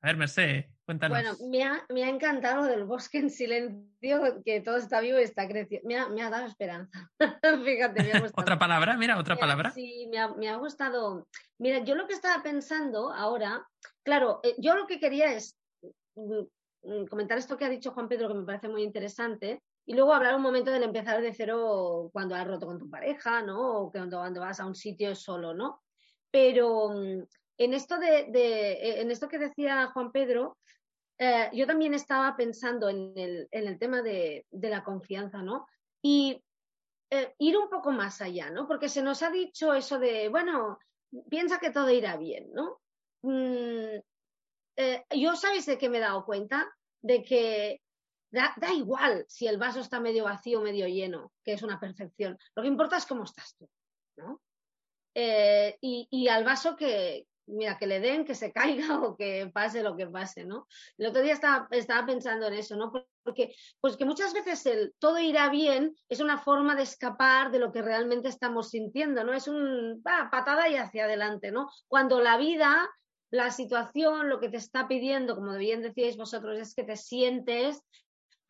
[0.00, 0.66] a ver, Merced,
[0.98, 5.22] bueno, me ha, me ha, encantado del bosque en silencio, que todo está vivo y
[5.22, 5.86] está creciendo.
[5.86, 7.10] Me ha, me ha dado esperanza.
[7.64, 8.42] Fíjate, me ha gustado.
[8.42, 8.96] ¿Otra palabra?
[8.96, 9.70] Mira, otra palabra.
[9.70, 11.26] Sí, me ha, me ha, gustado.
[11.58, 13.66] Mira, yo lo que estaba pensando ahora,
[14.02, 15.56] claro, eh, yo lo que quería es
[16.14, 16.40] mm,
[16.82, 20.14] mm, comentar esto que ha dicho Juan Pedro, que me parece muy interesante, y luego
[20.14, 23.80] hablar un momento del empezar de cero cuando has roto con tu pareja, ¿no?
[23.80, 25.82] O cuando, cuando vas a un sitio solo, ¿no?
[26.30, 27.22] Pero mm,
[27.58, 30.56] en esto, de, de, en esto que decía Juan Pedro,
[31.22, 33.12] eh, yo también estaba pensando en
[33.50, 35.66] el, tema de, la confianza, ¿no?
[36.00, 36.42] Y
[37.10, 38.66] eh, ir un poco más allá, ¿no?
[38.66, 40.78] Porque se nos ha dicho eso de, bueno,
[41.28, 42.80] piensa que todo irá bien, ¿no?
[43.20, 44.00] Mm,
[44.76, 47.82] eh, yo sabéis de qué me he dado cuenta, de que
[48.30, 52.38] da, igual si el vaso está medio vacío o medio lleno, que es una perfección.
[52.54, 53.68] Lo que importa es cómo estás tú,
[54.16, 54.40] ¿no?
[55.12, 59.96] y, al vaso que, mira, que le den, que se caiga o que pase lo
[59.96, 60.66] que pase, ¿no?
[60.98, 62.92] El otro día estaba, estaba pensando en eso, ¿no?
[63.22, 67.72] Porque pues que muchas veces todo irá bien es una forma de escapar de lo
[67.72, 69.32] que realmente estamos sintiendo, ¿no?
[69.32, 71.68] Es un patada y hacia adelante, ¿no?
[71.88, 72.88] Cuando la vida,
[73.30, 77.82] la situación, lo que te está pidiendo, como bien decíais vosotros, es que te sientes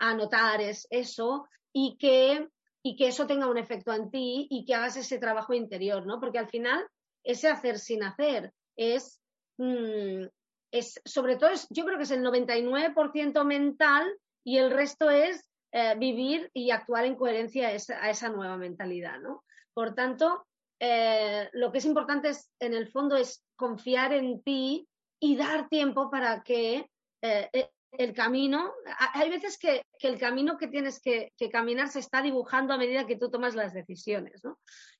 [0.01, 2.48] a es eso y que,
[2.82, 6.18] y que eso tenga un efecto en ti y que hagas ese trabajo interior, ¿no?
[6.20, 6.86] Porque al final
[7.22, 9.20] ese hacer sin hacer es,
[9.59, 10.24] mm,
[10.72, 14.11] es sobre todo, yo creo que es el 99% mental
[14.43, 19.45] y el resto es eh, vivir y actuar en coherencia a esa, nueva mentalidad, ¿no?
[19.74, 20.47] Por tanto,
[20.81, 24.89] eh, lo que es importante es, en el fondo, es confiar en ti
[25.20, 26.87] y dar tiempo para que
[27.20, 28.72] eh, el camino,
[29.12, 33.18] hay veces que, el camino que tienes que, caminar se está dibujando a medida que
[33.18, 34.59] tú tomas las decisiones, ¿no?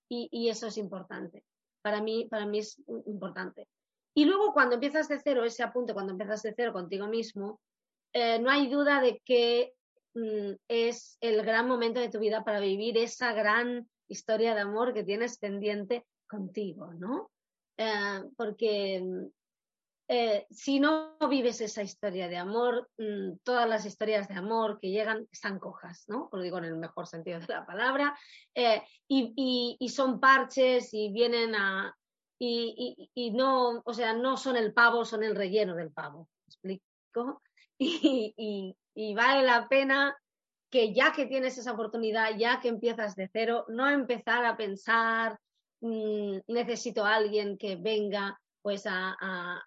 [0.09, 1.45] y eso es importante
[1.83, 3.69] para mí, para mí es importante.
[4.15, 7.61] Y luego cuando empiezas de cero, ese apunte, cuando empiezas de cero contigo mismo,
[8.13, 9.73] eh, no hay duda de que
[10.15, 14.93] mm, es el gran momento de tu vida para vivir esa gran historia de amor
[14.93, 17.31] que tienes pendiente contigo, ¿no?
[17.77, 19.27] Eh, porque mm,
[20.13, 24.91] eh, si no vives esa historia de amor, mm, todas las historias de amor que
[24.91, 26.29] llegan están cojas, ¿no?
[26.33, 28.19] Lo digo en el mejor sentido de la palabra,
[29.07, 31.97] y, y, son parches y vienen a...
[32.41, 36.29] Y, y, no, o sea, no son el pavo, son el relleno del pavo.
[36.63, 37.43] ¿Me explico?
[37.79, 40.17] y, vale la pena
[40.71, 45.39] que ya que tienes esa oportunidad, ya que empiezas de cero, no empezar a pensar,
[45.83, 49.63] mm, necesito a alguien que venga pues a,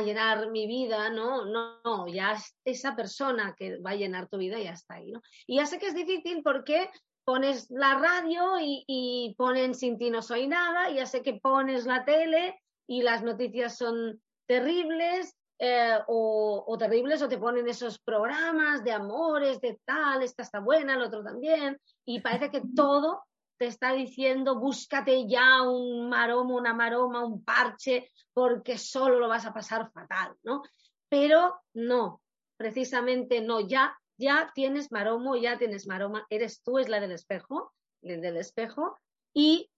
[0.00, 1.44] llenar mi vida, ¿no?
[1.44, 5.20] No, ya esa persona que va a llenar tu vida ya está ahí, ¿no?
[5.46, 6.88] Y ya sé que es difícil porque
[7.24, 11.86] pones la radio y, y ponen Sin ti no soy nada, ya sé que pones
[11.86, 18.82] la tele y las noticias son terribles eh, o, terribles o te ponen esos programas
[18.82, 23.22] de amores, de tal, esta está buena, el otro también, y parece que todo
[23.62, 29.46] te está diciendo búscate ya un maromo, una maroma, un parche, porque solo lo vas
[29.46, 30.64] a pasar fatal, ¿no?
[31.08, 32.20] Pero no,
[32.56, 37.72] precisamente no, ya, ya tienes maromo, ya tienes maroma, eres tú, es la del espejo,
[38.02, 38.98] el del espejo,
[39.32, 39.70] y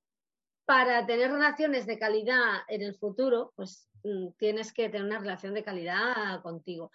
[0.65, 5.53] para tener relaciones de calidad en el futuro, pues mm, tienes que tener una relación
[5.53, 6.91] de calidad contigo.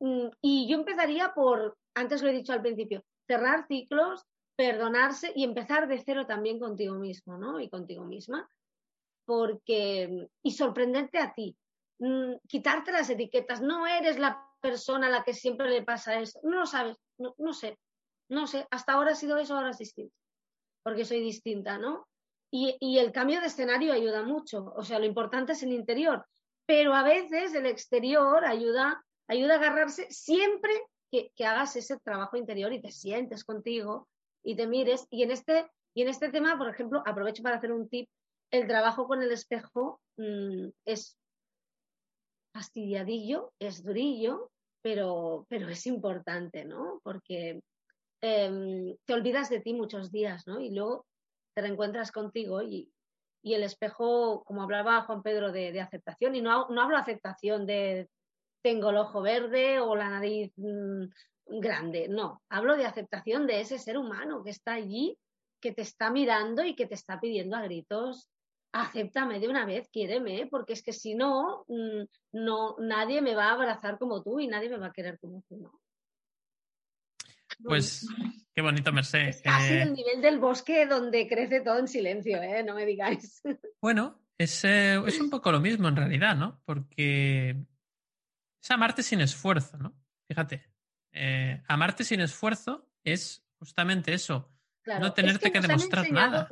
[0.00, 4.26] Mm, y yo empezaría por, antes lo he dicho al principio, cerrar ciclos,
[4.58, 7.60] perdonarse y empezar de cero también contigo mismo, ¿no?
[7.60, 8.50] Y contigo misma.
[9.24, 11.56] Porque, y sorprenderte a ti,
[12.00, 16.40] mm, quitarte las etiquetas, no eres la persona a la que siempre le pasa eso,
[16.42, 17.78] no lo sabes, no, no sé,
[18.28, 20.16] no sé, hasta ahora ha sido eso, ahora es distinto,
[20.82, 22.08] porque soy distinta, ¿no?
[22.50, 26.26] Y, el cambio de escenario ayuda mucho, o sea, lo importante es el interior,
[26.66, 30.72] pero a veces el exterior ayuda, ayuda a agarrarse siempre
[31.12, 34.08] que, hagas ese trabajo interior y te sientes contigo
[34.42, 35.06] y te mires.
[35.10, 38.08] Y en este, y en este tema, por ejemplo, aprovecho para hacer un tip,
[38.50, 41.18] el trabajo con el espejo mm, es
[42.52, 44.50] fastidiadillo, es durillo,
[44.82, 47.00] pero, pero es importante, ¿no?
[47.02, 47.60] Porque
[48.20, 50.60] em, te olvidas de ti muchos días, ¿no?
[50.60, 51.06] Y luego
[51.54, 52.90] te reencuentras contigo y,
[53.44, 58.06] el espejo, como hablaba Juan Pedro, de, aceptación, y no, no, hablo aceptación de
[58.62, 61.04] tengo el ojo verde o la nariz mm,
[61.48, 65.18] grande, no, hablo de aceptación de ese ser humano que está allí,
[65.60, 68.28] que te está mirando y que te está pidiendo a gritos,
[68.72, 73.46] acéptame de una vez, quiéreme, porque es que si no, mm, no, nadie me va
[73.46, 75.80] a abrazar como tú y nadie me va a querer como tú, ¿no?
[77.64, 78.06] Pues
[78.54, 79.28] qué bonito, Merced.
[79.28, 82.62] Es casi el nivel del bosque donde crece todo en silencio, ¿eh?
[82.62, 83.42] No me digáis.
[83.80, 86.60] Bueno, es, es un poco lo mismo en realidad, ¿no?
[86.64, 87.50] Porque
[88.62, 89.94] es amarte sin esfuerzo, ¿no?
[90.28, 90.64] Fíjate,
[91.12, 94.50] eh, amarte sin esfuerzo es justamente eso,
[94.86, 96.48] no tenerte que, demostrar nada.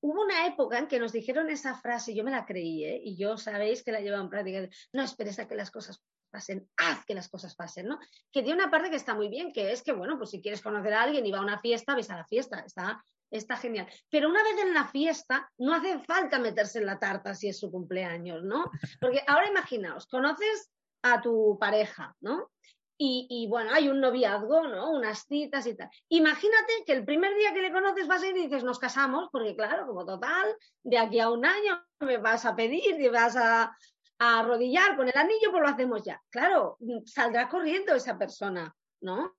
[0.00, 3.00] Hubo una época en que nos dijeron esa frase, yo me la creí, ¿eh?
[3.02, 4.68] y yo sabéis que la llevo en práctica.
[4.92, 7.98] No esperes a que las cosas pasen, haz que las cosas pasen, ¿no?
[8.30, 10.60] Que tiene una parte que está muy bien, que es que, bueno, pues si quieres
[10.60, 13.86] conocer a alguien y va a una fiesta, ves a la fiesta, está, está genial.
[14.10, 17.58] Pero una vez en la fiesta, no hace falta meterse en la tarta si es
[17.58, 18.70] su cumpleaños, ¿no?
[19.00, 20.70] Porque ahora imaginaos, conoces
[21.02, 22.50] a tu pareja, ¿no?
[22.96, 24.92] Y, bueno, hay un noviazgo, ¿no?
[24.92, 25.90] Unas citas y tal.
[26.08, 29.28] Imagínate que el primer día que le conoces vas a ir y dices, nos casamos,
[29.32, 33.36] porque claro, como total, de aquí a un año me vas a pedir y vas
[33.36, 33.76] a,
[34.18, 36.22] a arrodillar con el anillo, pues lo hacemos ya.
[36.30, 39.34] Claro, saldrá corriendo esa persona, ¿no?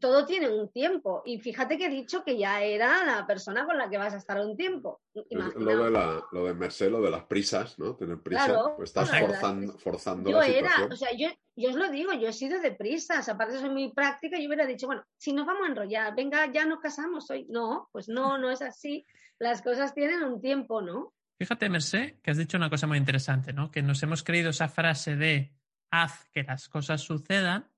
[0.00, 1.22] Todo tiene un tiempo.
[1.24, 4.18] Y fíjate que he dicho que ya era la persona con la que vas a
[4.18, 5.00] estar un tiempo.
[5.30, 7.96] Lo de, la, lo de Merced, lo de las prisas, ¿no?
[7.96, 11.90] Tener prisa, pues estás forzando, forzando yo la era, o sea, yo, yo os lo
[11.90, 15.32] digo, yo he sido de prisas, aparte soy muy práctica, yo hubiera dicho, bueno, si
[15.32, 17.46] nos vamos a enrollar, venga, ya nos casamos hoy.
[17.48, 19.04] No, pues no, no es así.
[19.38, 21.12] Las cosas tienen un tiempo, ¿no?
[21.38, 23.70] Fíjate, Mercé, que has dicho una cosa muy interesante, ¿no?
[23.70, 25.52] Que nos hemos creído esa frase de
[25.90, 27.68] haz que las cosas sucedan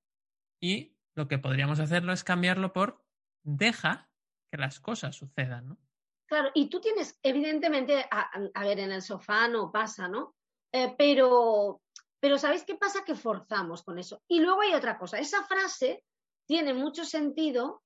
[0.60, 3.04] y lo que podríamos hacerlo es cambiarlo por
[3.42, 4.10] deja
[4.50, 5.78] que las cosas sucedan, ¿no?
[6.26, 10.34] Claro, y tú tienes, evidentemente, a, ver, en el sofá no pasa, ¿no?
[10.72, 11.82] Eh, pero,
[12.18, 13.04] pero ¿sabéis qué pasa?
[13.04, 14.22] Que forzamos con eso.
[14.26, 16.04] Y luego hay otra cosa, esa frase
[16.46, 17.82] tiene mucho sentido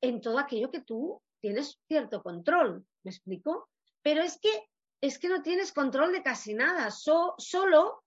[0.00, 3.68] en todo aquello que tú tienes cierto control, ¿me explico?
[4.02, 4.68] Pero es que
[5.00, 8.04] es que no tienes control de casi nada, solo,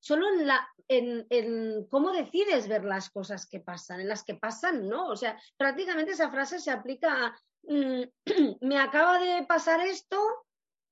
[0.00, 4.88] solo en, la, en, cómo decides ver las cosas que pasan, en las que pasan,
[4.88, 5.08] ¿no?
[5.08, 8.02] O sea, prácticamente esa frase se aplica a, mm,
[8.62, 10.18] me acaba de pasar esto,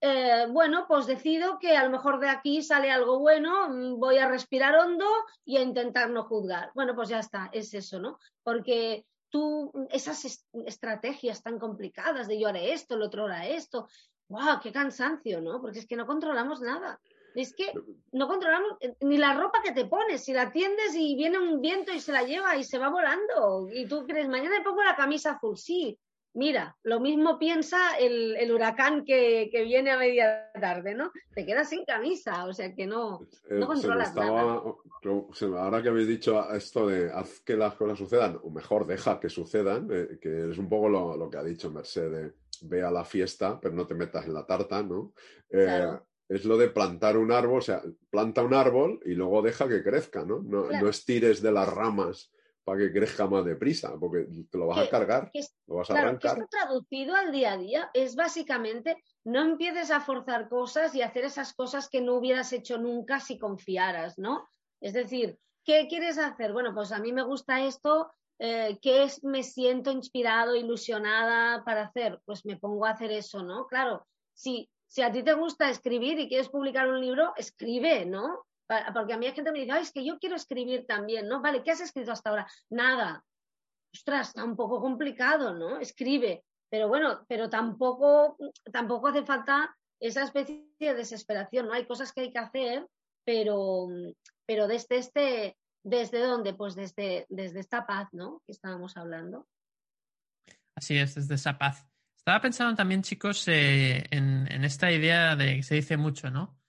[0.01, 4.19] eh, bueno, pues decido que a lo mejor de aquí sale algo bueno, mm, voy
[4.19, 5.07] a respirar hondo
[5.45, 6.71] y a intentar no juzgar.
[6.75, 8.19] Bueno, pues ya está, es eso, ¿no?
[8.43, 13.89] Porque tú, esas estrategias tan complicadas de yo haré esto, el otro hará esto,
[14.29, 14.61] ¡guau!
[14.61, 15.61] ¡Qué cansancio, ¿no?
[15.61, 17.01] Porque es que no controlamos nada.
[17.37, 17.71] Es que
[18.13, 21.61] no controlamos eh, ni la ropa que te pones, si la tiendes y viene un
[21.61, 23.69] viento y se la lleva y se va volando.
[23.73, 25.99] Y tú crees, mañana me pongo la camisa azul, sí,
[26.37, 31.11] mira, lo mismo piensa el, huracán que, viene a media tarde, ¿no?
[31.35, 34.63] Te quedas sin camisa, o sea que no, no eh, controlas nada.
[35.59, 39.31] Ahora que habéis dicho esto de haz que las cosas sucedan, o mejor deja que
[39.31, 43.59] sucedan, eh, que es un poco lo, que ha dicho Mercedes, ve a la fiesta,
[43.59, 45.15] pero no te metas en la tarta, ¿no?
[45.51, 45.89] Eh,
[46.29, 49.83] es lo de plantar un árbol, o sea, planta un árbol y luego deja que
[49.83, 50.41] crezca, ¿no?
[50.43, 52.33] No, no estires de las ramas
[52.67, 55.31] para que crezca más deprisa, porque te lo vas a cargar,
[55.69, 56.37] lo vas a arrancar.
[56.37, 61.25] esto traducido al día a día es básicamente no empieces a forzar cosas y hacer
[61.25, 64.49] esas cosas que no hubieras hecho nunca si confiaras, ¿no?
[64.81, 66.53] Es decir, ¿qué quieres hacer?
[66.53, 68.11] Bueno, pues a mí me gusta esto,
[68.41, 72.21] eh, ¿qué es, me siento inspirado, ilusionada para hacer?
[72.25, 73.69] Pues me pongo a hacer eso, ¿no?
[73.69, 74.05] Claro,
[74.35, 78.47] si, si a ti te gusta escribir y quieres publicar un libro, escribe, ¿no?
[78.93, 81.41] Porque a mí hay gente que me dice, es que yo quiero escribir también, ¿no?
[81.41, 82.47] Vale, ¿qué has escrito hasta ahora?
[82.71, 83.25] Nada.
[83.95, 85.79] Ostras, está un poco complicado, ¿no?
[85.79, 86.45] Escribe.
[86.69, 88.37] Pero bueno, pero tampoco,
[88.73, 91.75] tampoco hace falta esa especie de desesperación, ¿no?
[91.75, 92.87] Hay cosas que hay que hacer,
[93.25, 93.89] pero,
[94.45, 96.55] pero desde este, ¿desde dónde?
[96.55, 98.43] Pues desde, desde esta paz, ¿no?
[98.45, 99.47] Que estábamos hablando.
[100.75, 101.87] Así es, desde esa paz.
[102.27, 106.61] Estaba pensando también, chicos, eh, en, esta idea de que se dice mucho, ¿no?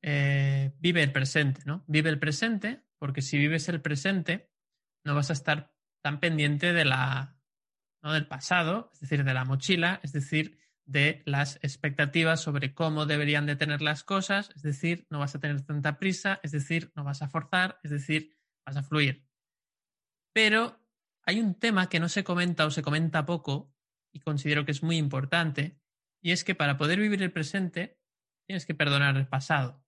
[0.00, 1.84] Eh, vive el presente, ¿no?
[1.86, 4.50] Vive el presente, porque si vives el presente,
[5.04, 5.70] no vas a estar
[6.02, 7.36] tan pendiente de la,
[8.02, 8.14] ¿no?
[8.14, 13.44] del pasado, es decir, de la mochila, es decir, de las expectativas sobre cómo deberían
[13.44, 17.04] de tener las cosas, es decir, no vas a tener tanta prisa, es decir, no
[17.04, 18.34] vas a forzar, es decir,
[18.64, 19.26] vas a fluir.
[20.32, 20.80] Pero
[21.22, 23.72] hay un tema que no se comenta o se comenta poco
[24.12, 25.80] y considero que es muy importante,
[26.20, 27.98] y es que para poder vivir el presente
[28.46, 29.84] tienes que perdonar el pasado.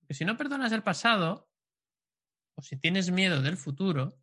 [0.00, 1.50] Porque si no perdonas el pasado,
[2.56, 4.20] o si tienes miedo del futuro,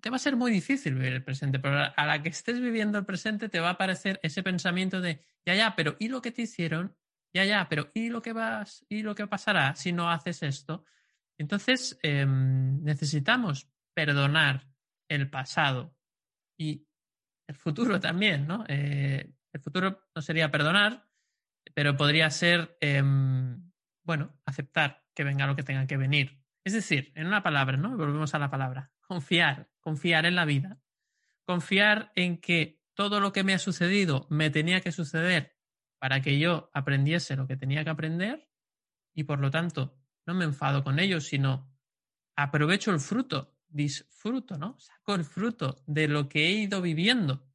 [0.00, 2.98] te va a ser muy difícil vivir el presente, pero a la que estés viviendo
[2.98, 6.30] el presente te va a aparecer ese pensamiento de, ya, ya, pero ¿y lo que
[6.30, 6.94] te hicieron?
[7.32, 8.84] Ya, ya, pero ¿y lo que vas?
[8.88, 10.84] ¿Y lo que pasará si no haces esto?
[11.38, 14.68] Entonces, em, necesitamos perdonar
[15.08, 15.96] el pasado
[16.58, 16.86] y
[17.46, 18.64] el futuro también, ¿no?
[18.68, 21.08] Eh, el futuro no sería perdonar,
[21.74, 23.70] pero podría ser em,
[24.02, 26.40] bueno, aceptar que venga lo que tenga que venir.
[26.64, 27.96] Es decir, en una palabra, ¿no?
[27.96, 28.92] Volvemos a la palabra.
[29.00, 30.80] Confiar, confiar en la vida.
[31.44, 35.56] Confiar en que todo lo que me ha sucedido me tenía que suceder
[35.98, 38.48] para que yo aprendiese lo que tenía que aprender
[39.14, 41.70] y por lo tanto no me enfado con ello, sino
[42.36, 44.78] aprovecho el fruto, disfruto, ¿no?
[44.78, 47.46] Saco el fruto de lo que he ido viviendo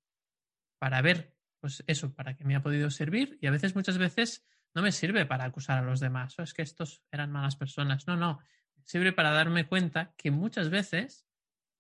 [0.78, 4.46] para ver, pues eso, para que me ha podido servir y a veces, muchas veces,
[4.76, 8.06] no me sirve para acusar a los demás, o es que estos eran malas personas.
[8.08, 8.40] No, no,
[8.84, 11.26] sirve para darme cuenta que muchas veces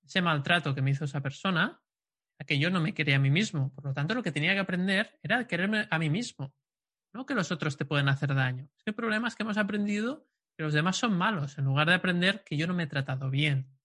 [0.03, 1.81] ese maltrato que me hizo esa persona,
[2.39, 3.73] a que yo no me quería a mí mismo.
[3.75, 6.55] Por lo tanto, lo que tenía que aprender era quererme a mí mismo,
[7.13, 8.69] no que los otros te pueden hacer daño.
[8.77, 11.87] Es que el problema es que hemos aprendido que los demás son malos, en lugar
[11.87, 13.78] de aprender que yo no me he tratado bien.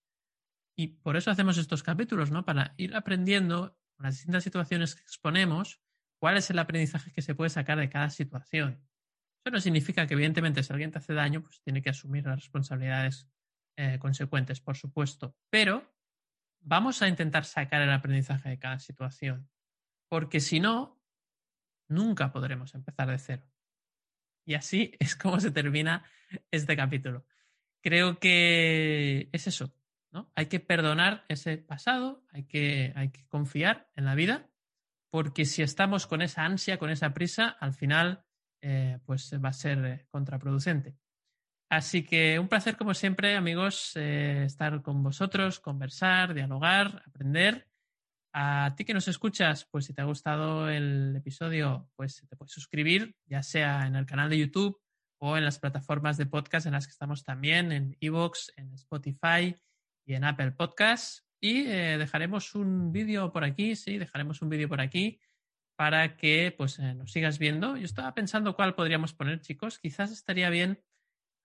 [0.77, 2.45] Y por eso hacemos estos capítulos, ¿no?
[2.45, 5.81] Para ir aprendiendo las distintas situaciones que exponemos,
[6.19, 8.81] cuál es el aprendizaje que se puede sacar de cada situación.
[9.45, 12.37] Eso no significa que, evidentemente, si alguien te hace daño, pues tiene que asumir las
[12.37, 13.29] responsabilidades
[13.77, 15.37] eh, consecuentes, por supuesto.
[15.51, 15.95] Pero
[16.61, 19.49] vamos a intentar sacar el aprendizaje de cada situación,
[20.09, 21.03] porque si no,
[21.89, 23.47] nunca podremos empezar de cero.
[24.47, 26.05] Y así es como se termina
[26.51, 27.27] este capítulo.
[27.83, 29.75] Creo que es eso,
[30.35, 34.49] Hay que perdonar ese pasado, hay que, hay que confiar en la vida,
[35.11, 38.25] porque si estamos con esa ansia, con esa prisa, al final
[38.63, 40.97] eh, pues va a ser contraproducente.
[41.71, 47.69] Así que un placer, como siempre, amigos, eh, estar con vosotros, conversar, dialogar, aprender.
[48.33, 52.53] A ti que nos escuchas, pues si te ha gustado el episodio, pues te puedes
[52.53, 54.81] suscribir, ya sea en el canal de YouTube
[55.19, 59.57] o en las plataformas de podcast en las que estamos también, en Evox, en Spotify
[60.05, 61.27] y en Apple Podcasts.
[61.41, 65.21] Y dejaremos un vídeo por aquí, sí, dejaremos un vídeo por aquí
[65.77, 67.77] para que pues, eh, nos sigas viendo.
[67.77, 69.79] Yo estaba pensando cuál podríamos poner, chicos.
[69.79, 70.83] Quizás estaría bien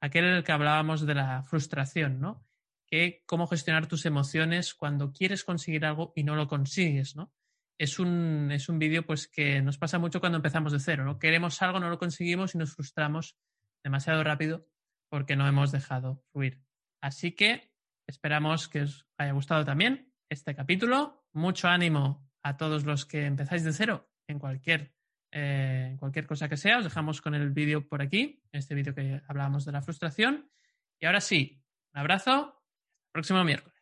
[0.01, 2.47] aquel en el que hablábamos de la frustración, ¿no?
[2.87, 7.33] Que cómo gestionar tus emociones cuando quieres conseguir algo y no lo consigues, ¿no?
[7.79, 11.05] es un, es un vídeo pues, que nos pasa mucho cuando empezamos de cero.
[11.05, 11.17] ¿no?
[11.17, 13.37] Queremos algo, no lo conseguimos y nos frustramos
[13.83, 14.67] demasiado rápido
[15.09, 16.61] porque no hemos dejado fluir.
[17.01, 17.68] Así que
[18.09, 21.27] esperamos que os haya gustado también este capítulo.
[21.31, 24.93] Mucho ánimo a todos los que empezáis de cero en cualquier,
[25.31, 26.79] eh, cualquier cosa que sea.
[26.79, 30.49] Os dejamos con el vídeo por aquí, este vídeo que hablábamos de la frustración.
[30.99, 32.55] Y ahora sí, un abrazo.
[33.11, 33.78] Próximo miércoles.